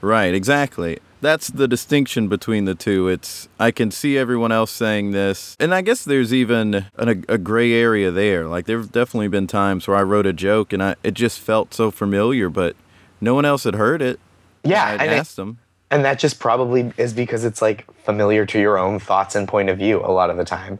[0.00, 0.98] Right, exactly.
[1.20, 3.06] That's the distinction between the two.
[3.06, 7.38] It's I can see everyone else saying this, and I guess there's even an, a,
[7.38, 8.48] gray area there.
[8.48, 11.74] Like there've definitely been times where I wrote a joke and I it just felt
[11.74, 12.74] so familiar, but
[13.20, 14.18] no one else had heard it.
[14.64, 15.58] Yeah, I'd and it- asked them.
[15.92, 19.68] And that just probably is because it's like familiar to your own thoughts and point
[19.68, 20.78] of view a lot of the time.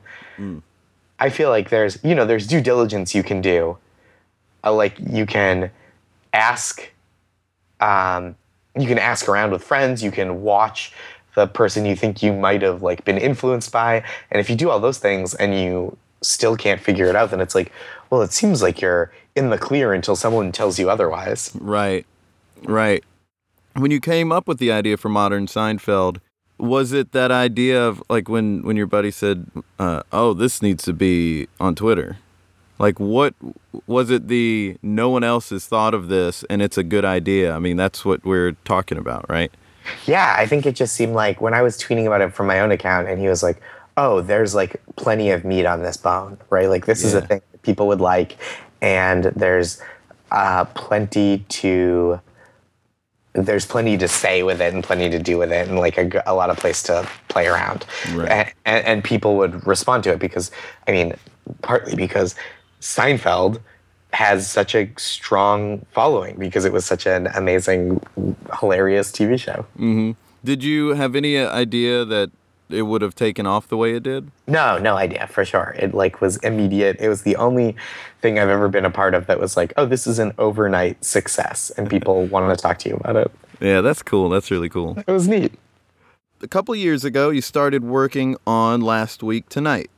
[1.20, 3.76] I feel like there's, you know, there's due diligence you can do.
[4.64, 5.70] Uh, like you can
[6.32, 6.90] ask,
[7.80, 8.34] um,
[8.74, 10.02] you can ask around with friends.
[10.02, 10.94] You can watch
[11.34, 14.02] the person you think you might have like been influenced by.
[14.30, 17.40] And if you do all those things and you still can't figure it out, then
[17.40, 17.70] it's like,
[18.08, 21.52] well, it seems like you're in the clear until someone tells you otherwise.
[21.60, 22.06] Right.
[22.64, 23.04] Right.
[23.74, 26.18] When you came up with the idea for modern Seinfeld,
[26.58, 30.84] was it that idea of like when when your buddy said, uh, "Oh, this needs
[30.84, 32.18] to be on Twitter"?
[32.78, 33.34] Like, what
[33.86, 34.28] was it?
[34.28, 37.52] The no one else has thought of this, and it's a good idea.
[37.54, 39.50] I mean, that's what we're talking about, right?
[40.06, 42.60] Yeah, I think it just seemed like when I was tweeting about it from my
[42.60, 43.60] own account, and he was like,
[43.96, 46.68] "Oh, there's like plenty of meat on this bone, right?
[46.68, 48.36] Like this is a thing that people would like,
[48.80, 49.80] and there's
[50.30, 52.20] uh, plenty to
[53.34, 56.34] there's plenty to say with it and plenty to do with it, and like a
[56.34, 58.52] lot of place to play around, Right.
[58.66, 60.50] and, and, people would respond to it because
[60.86, 61.14] I mean,
[61.62, 62.34] partly because
[62.80, 63.60] Seinfeld
[64.12, 68.02] has such a strong following because it was such an amazing,
[68.60, 69.64] hilarious TV show.
[69.78, 70.12] Mm-hmm.
[70.44, 72.30] Did you have any idea that
[72.72, 74.30] it would have taken off the way it did?
[74.46, 75.74] No, no idea for sure.
[75.78, 76.96] It like was immediate.
[77.00, 77.76] It was the only
[78.20, 81.04] thing I've ever been a part of that was like, oh, this is an overnight
[81.04, 83.30] success, and people want to talk to you about it.
[83.60, 84.28] Yeah, that's cool.
[84.28, 84.98] That's really cool.
[85.06, 85.52] It was neat.
[86.42, 89.90] A couple years ago, you started working on Last Week Tonight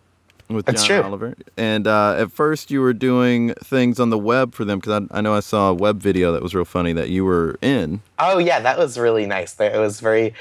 [0.48, 1.06] with That's John true.
[1.06, 1.34] Oliver.
[1.56, 5.18] And uh, at first, you were doing things on the web for them because I,
[5.18, 8.00] I know I saw a web video that was real funny that you were in.
[8.18, 9.58] Oh yeah, that was really nice.
[9.58, 10.34] It was very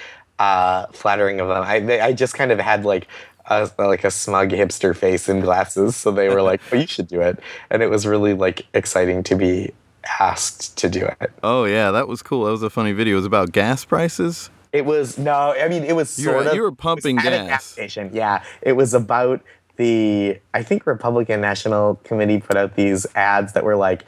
[0.43, 1.63] uh, flattering of them.
[1.63, 3.07] I they, I just kind of had like
[3.47, 7.07] a, like a smug hipster face and glasses, so they were like, "Oh, you should
[7.07, 9.71] do it," and it was really like exciting to be
[10.19, 11.31] asked to do it.
[11.43, 12.45] Oh, yeah, that was cool.
[12.45, 13.13] That was a funny video.
[13.13, 14.49] It was about gas prices.
[14.73, 16.55] It was no, I mean it was You were- of.
[16.55, 17.47] you were pumping at a gas.
[17.47, 18.09] gas station.
[18.13, 19.41] Yeah, it was about
[19.77, 20.39] the.
[20.53, 24.03] I think Republican National Committee put out these ads that were like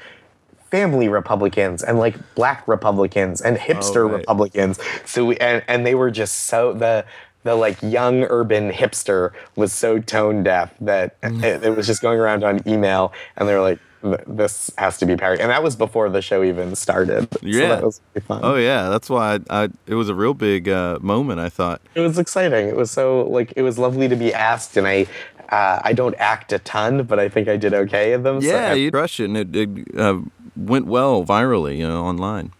[0.75, 4.19] family Republicans and like black Republicans and hipster Oh, right.
[4.19, 4.79] Republicans.
[5.05, 7.05] So we and and they were just so the.
[7.43, 11.43] The like young urban hipster was so tone deaf that Mm.
[11.43, 13.77] it, it was just going around on email, and they were like,
[14.25, 17.31] "This has to be parried," and that was before the show even started.
[17.31, 17.67] So Yeah.
[17.69, 18.39] that was really fun.
[18.43, 21.81] Oh, yeah, that's why I, I, it was a real big uh, moment, I thought.
[21.93, 22.67] It was exciting.
[22.67, 25.05] It was so like it was lovely to be asked, and I
[25.49, 28.41] uh, I don't act a ton, but I think I did okay in them.
[28.41, 30.19] so Yeah, I- you crushed it, and it, it uh,
[30.55, 32.51] went well virally, you know, online.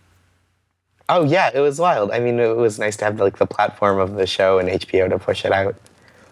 [1.09, 2.11] oh yeah, it was wild.
[2.11, 5.09] I mean, it was nice to have like the platform of the show and HBO
[5.09, 5.75] to push it out.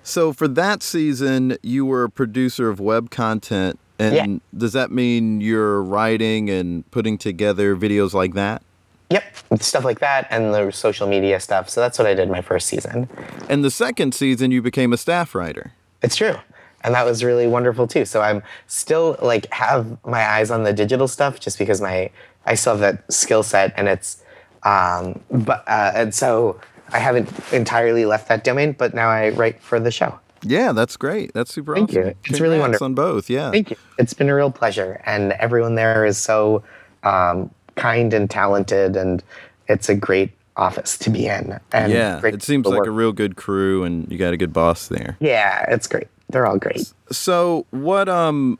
[0.03, 4.25] So for that season, you were a producer of web content, and Yeah.
[4.57, 8.61] does that mean you're writing and putting together videos like that?
[9.09, 9.23] Yep,
[9.61, 11.69] stuff like that, and the social media stuff.
[11.69, 13.07] So that's what I did my first season.
[13.47, 15.73] And the second season, you became a staff writer.
[16.03, 16.35] It's true.
[16.83, 18.05] And that was really wonderful too.
[18.05, 22.11] So I'm still like have my eyes on the digital stuff just because my
[22.45, 24.21] I still have that skill set and it's
[24.63, 26.59] um but uh and so
[26.91, 30.19] I haven't entirely left that domain, but now I write for the show.
[30.43, 31.33] Yeah, that's great.
[31.33, 32.07] That's super Thank awesome.
[32.07, 32.15] you.
[32.25, 32.85] It's really wonderful.
[32.85, 33.29] on both.
[33.29, 33.49] Yeah.
[33.49, 33.77] Thank you.
[33.97, 35.01] It's been a real pleasure.
[35.05, 36.63] And everyone there is so
[37.03, 39.23] um, kind and talented and
[39.69, 41.59] it's a great office to be in.
[41.71, 44.53] And yeah, it seems like work a real good crew, and you got a good
[44.53, 45.17] boss there.
[45.19, 46.07] Yeah, it's great.
[46.29, 46.91] They're all great.
[47.11, 48.59] So, what um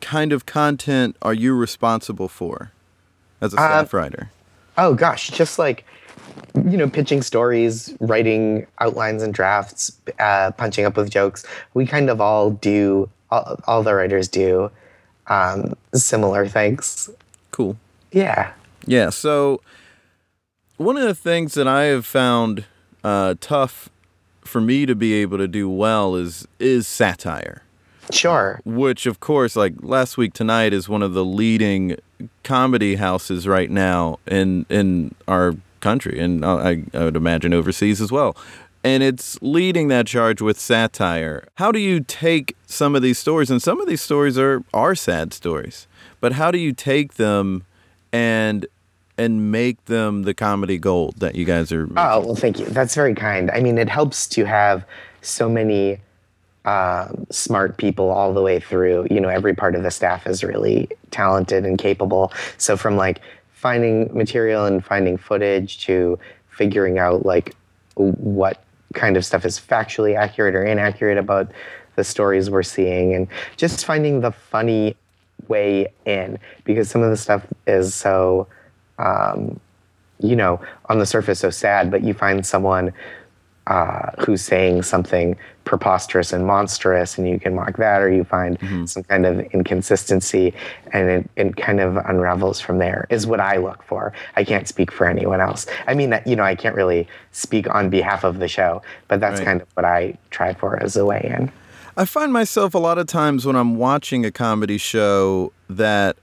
[0.00, 2.72] kind of content are you responsible for
[3.40, 4.30] as a staff writer?
[4.78, 5.84] Oh gosh, just like
[6.54, 11.44] you know, pitching stories, writing outlines and drafts, uh, punching up with jokes.
[11.74, 13.08] We kind of all do.
[13.30, 14.70] All, all the writers do
[15.26, 17.10] um, similar things.
[17.50, 17.76] Cool.
[18.12, 18.52] Yeah.
[18.86, 19.10] Yeah.
[19.10, 19.60] So,
[20.76, 22.64] one of the things that I have found
[23.02, 23.90] uh, tough
[24.42, 27.62] for me to be able to do well is is satire.
[28.10, 28.60] Sure.
[28.66, 31.96] which of course like last week tonight is one of the leading
[32.42, 38.12] comedy houses right now in in our country and I, I would imagine overseas as
[38.12, 38.36] well
[38.84, 43.50] and it's leading that charge with satire how do you take some of these stories
[43.50, 45.86] and some of these stories are are sad stories
[46.20, 47.64] but how do you take them
[48.12, 48.66] and
[49.16, 51.98] and make them the comedy gold that you guys are Making.
[51.98, 52.66] Oh, well, thank you.
[52.66, 53.50] That's very kind.
[53.50, 54.84] I mean, it helps to have
[55.22, 56.00] so many
[56.64, 59.06] um, smart people all the way through.
[59.10, 62.32] You know, every part of the staff is really talented and capable.
[62.58, 63.20] So, from like
[63.52, 67.54] finding material and finding footage to figuring out like
[67.94, 68.62] what
[68.94, 71.50] kind of stuff is factually accurate or inaccurate about
[71.96, 74.96] the stories we're seeing, and just finding the funny
[75.48, 78.48] way in because some of the stuff is so
[78.98, 82.92] you know, on the surface so sad, but you find someone
[83.66, 88.58] uh, who's saying something preposterous and monstrous, and you can mock that, or you find
[88.86, 90.52] some kind of inconsistency,
[90.92, 94.12] and it, it kind of unravels from there, is what I look for.
[94.36, 95.66] I can't speak for anyone else.
[95.86, 99.38] I mean, you know, I can't really speak on behalf of the show, but that's
[99.38, 99.46] Right.
[99.46, 101.50] kind of what I try for as a way in.
[101.96, 106.16] I find myself a lot of times when I'm watching a comedy show that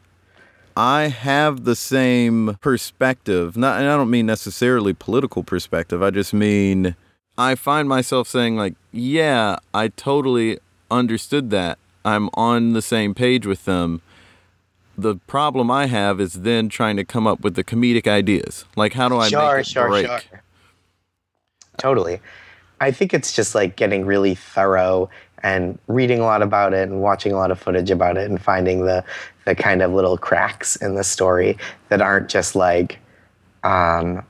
[0.75, 3.57] I have the same perspective.
[3.57, 6.01] Not, and I don't mean necessarily political perspective.
[6.01, 6.95] I just mean
[7.37, 11.77] I find myself saying like, "Yeah, I totally understood that.
[12.03, 14.01] I'm on the same page with them."
[14.97, 18.65] The problem I have is then trying to come up with the comedic ideas.
[18.75, 20.05] Like, how do I sure, make it sure, break?
[20.05, 20.43] sure.
[21.77, 22.19] Totally.
[22.79, 25.09] I think it's just like getting really thorough
[25.43, 28.41] and reading a lot about it and watching a lot of footage about it and
[28.41, 29.03] finding the
[29.45, 31.57] the kind of little cracks in the story
[31.89, 32.99] that aren't just like
[33.63, 34.23] um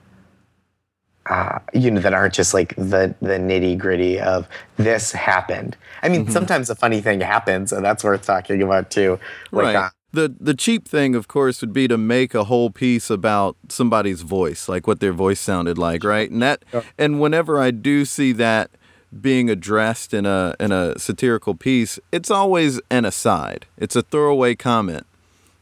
[1.30, 4.48] uh, you know that aren't just like the the nitty gritty of
[4.78, 5.78] this happened.
[6.02, 6.32] I mean, Mm-hmm.
[6.32, 9.20] sometimes a funny thing happens, and that's worth talking about too.
[9.52, 9.76] Like, right.
[9.76, 13.56] uh, the the cheap thing, of course, would be to make a whole piece about
[13.70, 16.30] somebody's voice, like what their voice sounded like, right?
[16.30, 16.64] And that,
[16.98, 18.72] and whenever I do see that
[19.20, 23.66] being addressed in a in a satirical piece, it's always an aside.
[23.78, 25.06] It's a throwaway comment.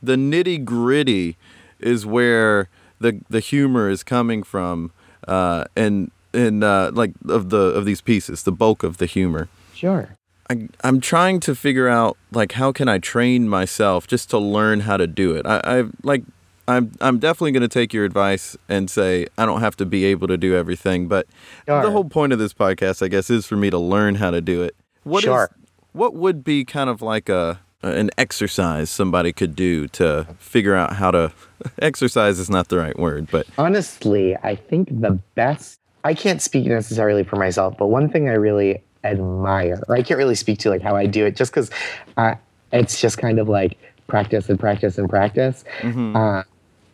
[0.02, 1.38] The nitty gritty
[1.80, 2.70] is where
[3.00, 4.92] the the humor is coming from,
[5.28, 9.50] uh, and and uh, like of the of these pieces, the bulk of the humor.
[9.74, 10.16] Sure.
[10.50, 14.82] I, I'm trying to figure out like how can I train myself just to learn
[14.82, 15.46] how to do it.
[15.46, 16.24] I, I like
[16.70, 20.06] I'm I'm definitely going to take your advice and say I don't have to be
[20.06, 21.28] able to do everything, but
[21.68, 21.82] Sure.
[21.82, 24.40] the whole point of this podcast, I guess, is for me to learn how to
[24.42, 24.76] do it.
[25.04, 25.50] What is- Sure.
[25.94, 30.94] what would be kind of like a an exercise somebody could do to figure out
[30.98, 31.32] how to
[31.82, 35.80] exercise is not the right word, but Honestly, I think the best.
[36.04, 40.18] I can't speak necessarily for myself, but one thing I really admire, or I can't
[40.18, 41.70] really speak to like how I do it, just because
[42.18, 42.36] uh,
[42.74, 46.44] it's just kind of like practice and practice and practice, uh,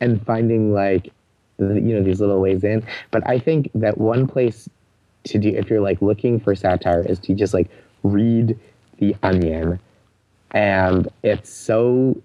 [0.02, 1.12] and finding like
[1.60, 1.66] you
[1.96, 2.86] know these little ways in.
[3.12, 4.70] But I think that one place
[5.26, 7.70] to do if you're like looking for satire is to just like
[8.04, 8.58] read
[9.00, 9.80] The Onion,
[10.52, 12.22] and it's so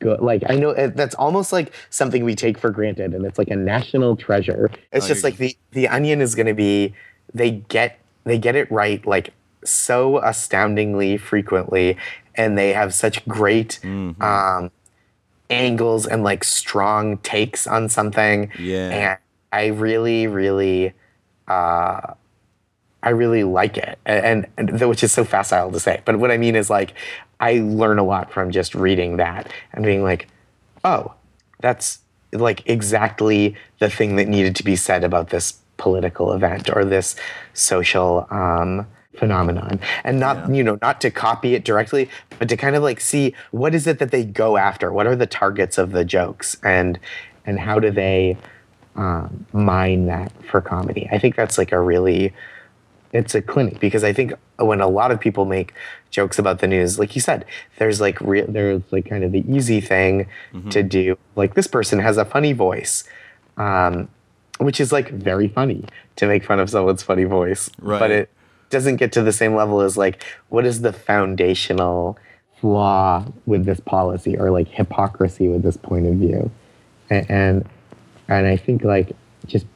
[0.00, 0.20] good.
[0.20, 3.48] Like I know it, that's almost like something we take for granted, and it's like
[3.48, 4.70] a national treasure.
[4.92, 6.94] It's Oh, just like the the Onion is going to be.
[7.32, 9.32] They get they get it right like
[9.64, 11.96] so astoundingly frequently,
[12.34, 14.20] and they have such great Mm-hmm.
[14.22, 14.70] um,
[15.50, 18.50] angles and like strong takes on something.
[18.58, 18.90] Yeah.
[18.90, 19.18] and
[19.52, 20.92] I really, really.
[21.48, 22.14] Uh,
[23.02, 26.02] I really like it, and, and, which is so facile to say.
[26.04, 26.92] But what I mean is like,
[27.40, 30.28] I learn a lot from just reading that and being like,
[30.84, 31.14] oh,
[31.60, 32.00] that's
[32.32, 37.16] like exactly the thing that needed to be said about this political event or this
[37.54, 42.08] social um, phenomenon, and not you know not to copy it directly,
[42.38, 45.16] but to kind of like see what is it that they go after, what are
[45.16, 46.98] the targets of the jokes, and
[47.46, 48.36] and how do they
[48.96, 51.08] um, mine that for comedy.
[51.10, 52.32] I think that's like a really
[53.12, 55.74] it's a clinic because I think when a lot of people make
[56.10, 57.44] jokes about the news, like you said,
[57.78, 60.28] there's like re- there's like kind of the easy thing
[60.70, 61.18] to do.
[61.34, 63.02] Like this person has a funny voice,
[63.56, 64.08] um,
[64.58, 65.84] which is like very funny
[66.16, 67.98] to make fun of someone's funny voice, Right.
[67.98, 68.30] but it
[68.70, 72.18] doesn't get to the same level as like what is the foundational
[72.60, 76.50] flaw with this policy or like hypocrisy with this point of view,
[77.10, 77.68] and and,
[78.28, 79.12] and I think like
[79.46, 79.66] just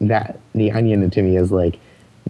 [0.00, 1.78] that the onion to me is like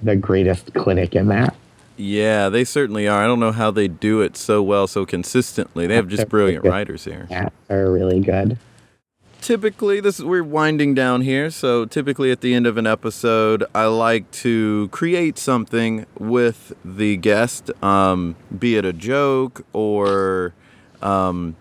[0.03, 1.55] the greatest clinic in that.
[1.97, 3.23] yeah, they certainly are.
[3.23, 5.87] I don't know how they do it so well, so consistently.
[5.87, 7.27] They have just brilliant writers here.
[7.31, 8.59] Yeah, are really good.
[9.45, 13.63] Typically this is we're winding down here so typically at the end of an episode
[13.75, 20.55] i like to create something with the guest um, be it a joke or
[21.03, 21.55] um,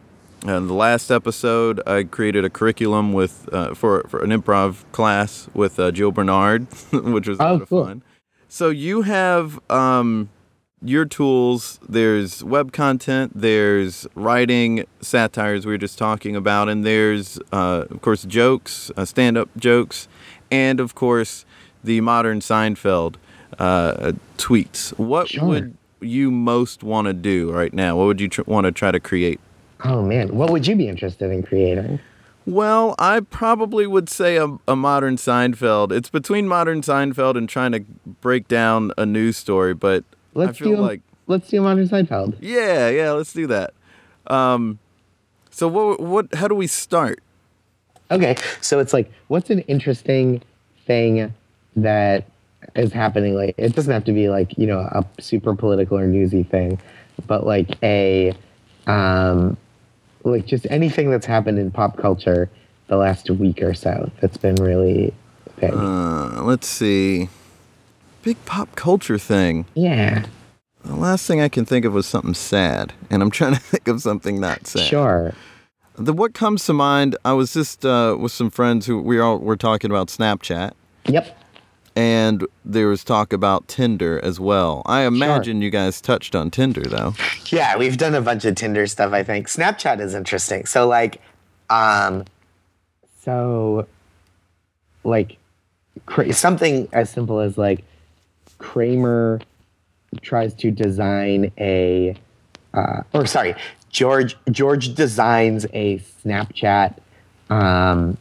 [0.43, 5.49] in the last episode i created a curriculum with uh, for, for an improv class
[5.53, 7.85] with uh, jill bernard which was a Oh, lot of cool.
[7.85, 8.01] fun
[8.47, 10.29] so you have um,
[10.83, 17.39] your tools there's web content there's writing satires we were just talking about and there's
[17.51, 20.07] uh, of course jokes uh, stand-up jokes
[20.51, 21.45] and of course
[21.83, 23.15] the modern seinfeld
[23.59, 25.45] uh, tweets what Sure.
[25.45, 28.91] would you most want to do right now what would you tr- want to try
[28.91, 29.39] to create
[29.85, 31.99] Oh man, what would you be interested in creating?
[32.45, 35.91] well, I probably would say a, a modern Seinfeld.
[35.91, 37.81] It's between modern Seinfeld and trying to
[38.21, 40.03] break down a news story, but
[40.33, 42.35] Let's do like let's do a Modern Seinfeld.
[42.41, 43.73] yeah, yeah, let's do that.
[44.27, 44.79] Um,
[45.49, 47.21] so what what how do we start?
[48.11, 50.41] Okay, so it's like, what's an interesting
[50.85, 51.33] thing
[51.75, 52.25] that
[52.75, 53.35] is happening?
[53.35, 56.79] Like, it doesn't have to be like you know a super political or newsy thing,
[57.27, 58.33] but like a,
[58.87, 59.57] um,
[60.23, 62.49] like just anything that's happened in pop culture
[62.87, 65.13] the last week or so that's been really
[65.59, 65.73] big.
[65.73, 67.29] Uh, let's see.
[68.23, 69.65] Big pop culture thing.
[69.75, 70.25] yeah,
[70.83, 73.87] The last thing I can think of was something sad, and I'm trying to think
[73.87, 74.87] of something not sad.
[74.87, 75.33] sure.
[75.95, 77.15] The what comes to mind?
[77.23, 80.71] I was just uh, with some friends who we all were talking about Snapchat.
[81.05, 81.37] Yep.
[81.95, 84.81] and there was talk about Tinder as well.
[84.87, 87.13] I imagine you guys touched on Tinder though.
[87.47, 89.47] Yeah, we've done a bunch of Tinder stuff, I think.
[89.49, 90.65] Snapchat is interesting.
[90.65, 91.21] So like
[91.69, 92.23] um
[93.21, 93.85] so
[95.03, 95.37] like
[96.07, 97.83] cra- something as simple as like
[98.63, 99.41] Kramer
[100.21, 102.15] tries to design a
[102.73, 103.55] uh, or sorry,
[103.89, 106.97] George George designs a Snapchat
[107.49, 108.17] um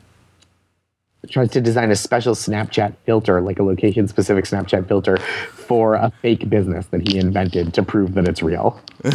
[1.31, 6.11] tries to design a special Snapchat filter, like a location specific Snapchat filter for a
[6.21, 8.81] fake business that he invented to prove that it's real.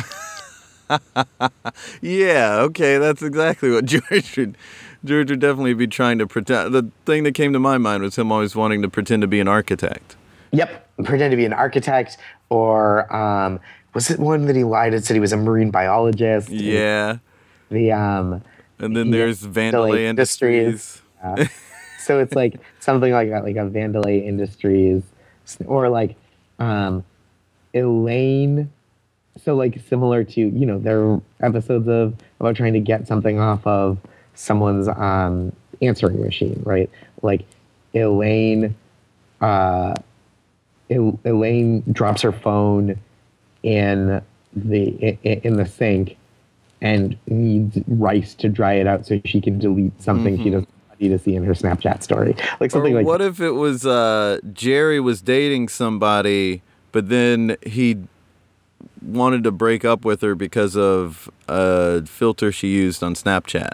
[2.02, 4.58] Yeah, okay, that's exactly what George would
[5.04, 6.74] George would definitely be trying to pretend.
[6.74, 9.42] The thing that came to my mind was him always wanting to pretend to be
[9.42, 10.16] an architect.
[10.52, 12.18] Yep, pretend to be an architect,
[12.50, 13.60] or um,
[13.94, 16.50] was it one that he lied and said he was a marine biologist?
[16.50, 17.18] Yeah.
[17.70, 18.44] The um,
[18.80, 20.66] And then Yeah, there's Vandelay Industries.
[20.66, 21.02] Industries.
[21.24, 21.48] Yeah.
[22.00, 25.04] so it's like something like that, like a Vandelay Industries,
[25.66, 26.16] or like
[26.60, 27.04] um,
[27.74, 28.72] Elaine.
[29.44, 33.40] So like similar to you know there are episodes of about trying to get something
[33.40, 33.98] off of
[34.34, 36.90] someone's um, answering machine, right?
[37.22, 37.46] Like
[37.94, 38.76] Elaine,
[39.42, 39.94] uh,
[40.90, 42.98] Elaine drops her phone
[43.64, 44.22] in
[44.56, 46.18] the in, the sink
[46.82, 51.02] and needs rice to dry it out so she can delete something she doesn't want
[51.02, 53.86] you to see in her Snapchat story, like something or like what if it was
[53.86, 56.62] uh, Jerry was dating somebody,
[56.92, 57.98] but then he
[59.02, 63.72] wanted to break up with her because of a filter she used on Snapchat?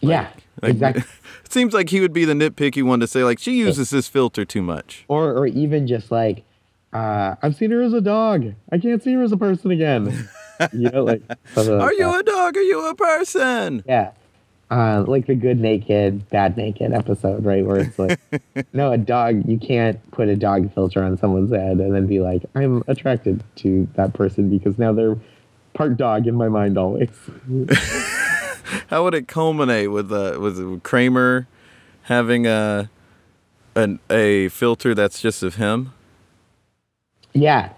[0.00, 0.28] yeah,
[0.62, 1.04] Like, exactly.
[1.46, 4.08] It seems like he would be the nitpicky one to say like she uses this
[4.08, 5.04] filter too much.
[5.08, 6.42] or or even just like
[6.92, 8.52] uh, I've seen her as a dog.
[8.72, 10.28] I can't see her as a person again.
[10.72, 11.22] you know, like
[11.54, 12.20] something like Are you that.
[12.20, 12.56] a dog?
[12.56, 13.84] Are you a person?
[13.86, 14.10] Yeah.
[14.70, 17.64] Uh, like the good naked, bad naked episode, right?
[17.64, 18.18] Where it's like,
[18.72, 22.18] no, a dog, you can't put a dog filter on someone's head and then be
[22.18, 25.16] like, I'm attracted to that person because now they're
[25.74, 27.10] part dog in my mind always.
[28.88, 31.46] How would it culminate with uh, with Kramer
[32.02, 32.90] having a
[33.74, 35.92] an, a filter that's just of him?
[37.32, 37.70] Yeah.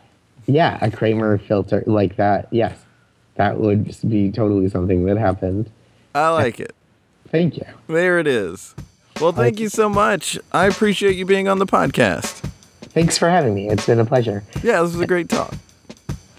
[0.46, 0.78] Yeah.
[0.80, 2.48] A Kramer filter like that.
[2.50, 2.78] Yes.
[3.34, 5.70] That would just be totally something that happened.
[6.14, 6.74] I like it.
[7.30, 7.64] Thank you.
[7.86, 8.74] There it is.
[9.20, 10.38] Well, thank you so much.
[10.52, 12.44] I appreciate you being on the podcast.
[12.80, 13.68] Thanks for having me.
[13.68, 14.42] It's been a pleasure.
[14.62, 15.54] Yeah, this was a great talk.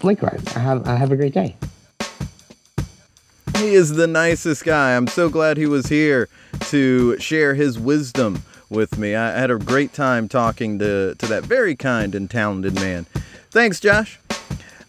[0.02, 0.44] Likewise.
[0.56, 1.56] I have, I have a great day.
[3.60, 4.96] He is the nicest guy.
[4.96, 6.30] I'm so glad he was here
[6.70, 9.16] to share his wisdom with me.
[9.16, 13.06] I had a great time talking to, to that very kind and talented man.
[13.52, 14.18] Thanks, Josh.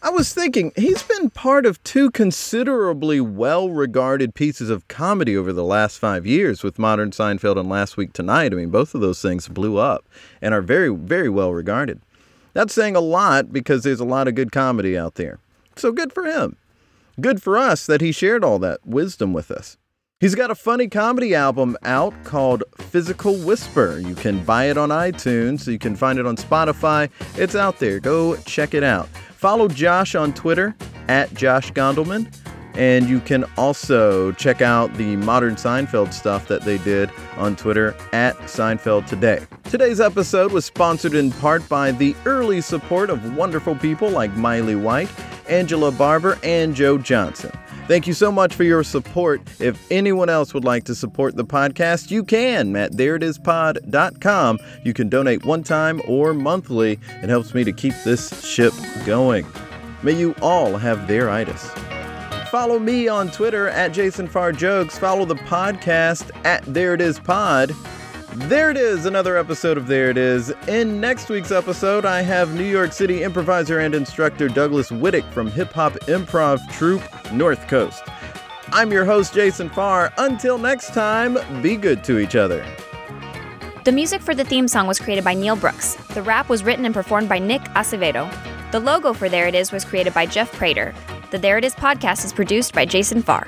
[0.03, 5.53] I was thinking, he's been part of two considerably well regarded pieces of comedy over
[5.53, 8.53] the last five years with Modern Seinfeld and Last Week Tonight.
[8.53, 10.05] I mean, both of those things blew up
[10.41, 12.01] and are very, very well regarded.
[12.53, 15.41] That's saying a lot because there's a lot of good comedy out there.
[15.75, 16.57] So good for him.
[17.21, 19.77] Good for us that he shared all that wisdom with us.
[20.21, 23.99] He's got a funny comedy album out called Physical Whisper.
[23.99, 27.11] You can buy it on iTunes, you can find it on Spotify.
[27.37, 28.01] It's out there.
[28.01, 29.09] Go check it out.
[29.33, 30.77] Follow Josh on Twitter
[31.09, 32.33] at Josh Gondelman.
[32.75, 37.95] And you can also check out the modern Seinfeld stuff that they did on Twitter
[38.12, 39.47] at Seinfeld Today.
[39.64, 44.77] Today's episode was sponsored in part by the early support of wonderful people like Miley
[44.77, 45.11] White,
[45.49, 47.51] Angela Barber, and Joe Johnson.
[47.91, 49.41] Thank you so much for your support.
[49.61, 54.59] If anyone else would like to support the podcast, you can at thereitispod.com.
[54.85, 57.01] You can donate one time or monthly.
[57.21, 58.73] It helps me to keep this ship
[59.05, 59.45] going.
[60.05, 62.00] May you all have theiritis.
[62.51, 64.99] Follow me on Twitter at Jason Farr Jokes.
[64.99, 67.73] Follow the podcast at There It Is Pod.
[68.35, 70.53] There it is, another episode of There It Is.
[70.67, 75.49] In next week's episode, I have New York City improviser and instructor Douglas Widick from
[75.49, 78.03] hip hop improv troupe North Coast.
[78.73, 80.13] I'm your host, Jason Farr.
[80.19, 82.67] Until next time, be good to each other.
[83.85, 85.95] The music for the theme song was created by Neil Brooks.
[86.15, 88.29] The rap was written and performed by Nick Acevedo.
[88.73, 90.93] The logo for There It Is was created by Jeff Prater.
[91.31, 93.47] The There It Is podcast is produced by Jason Farr.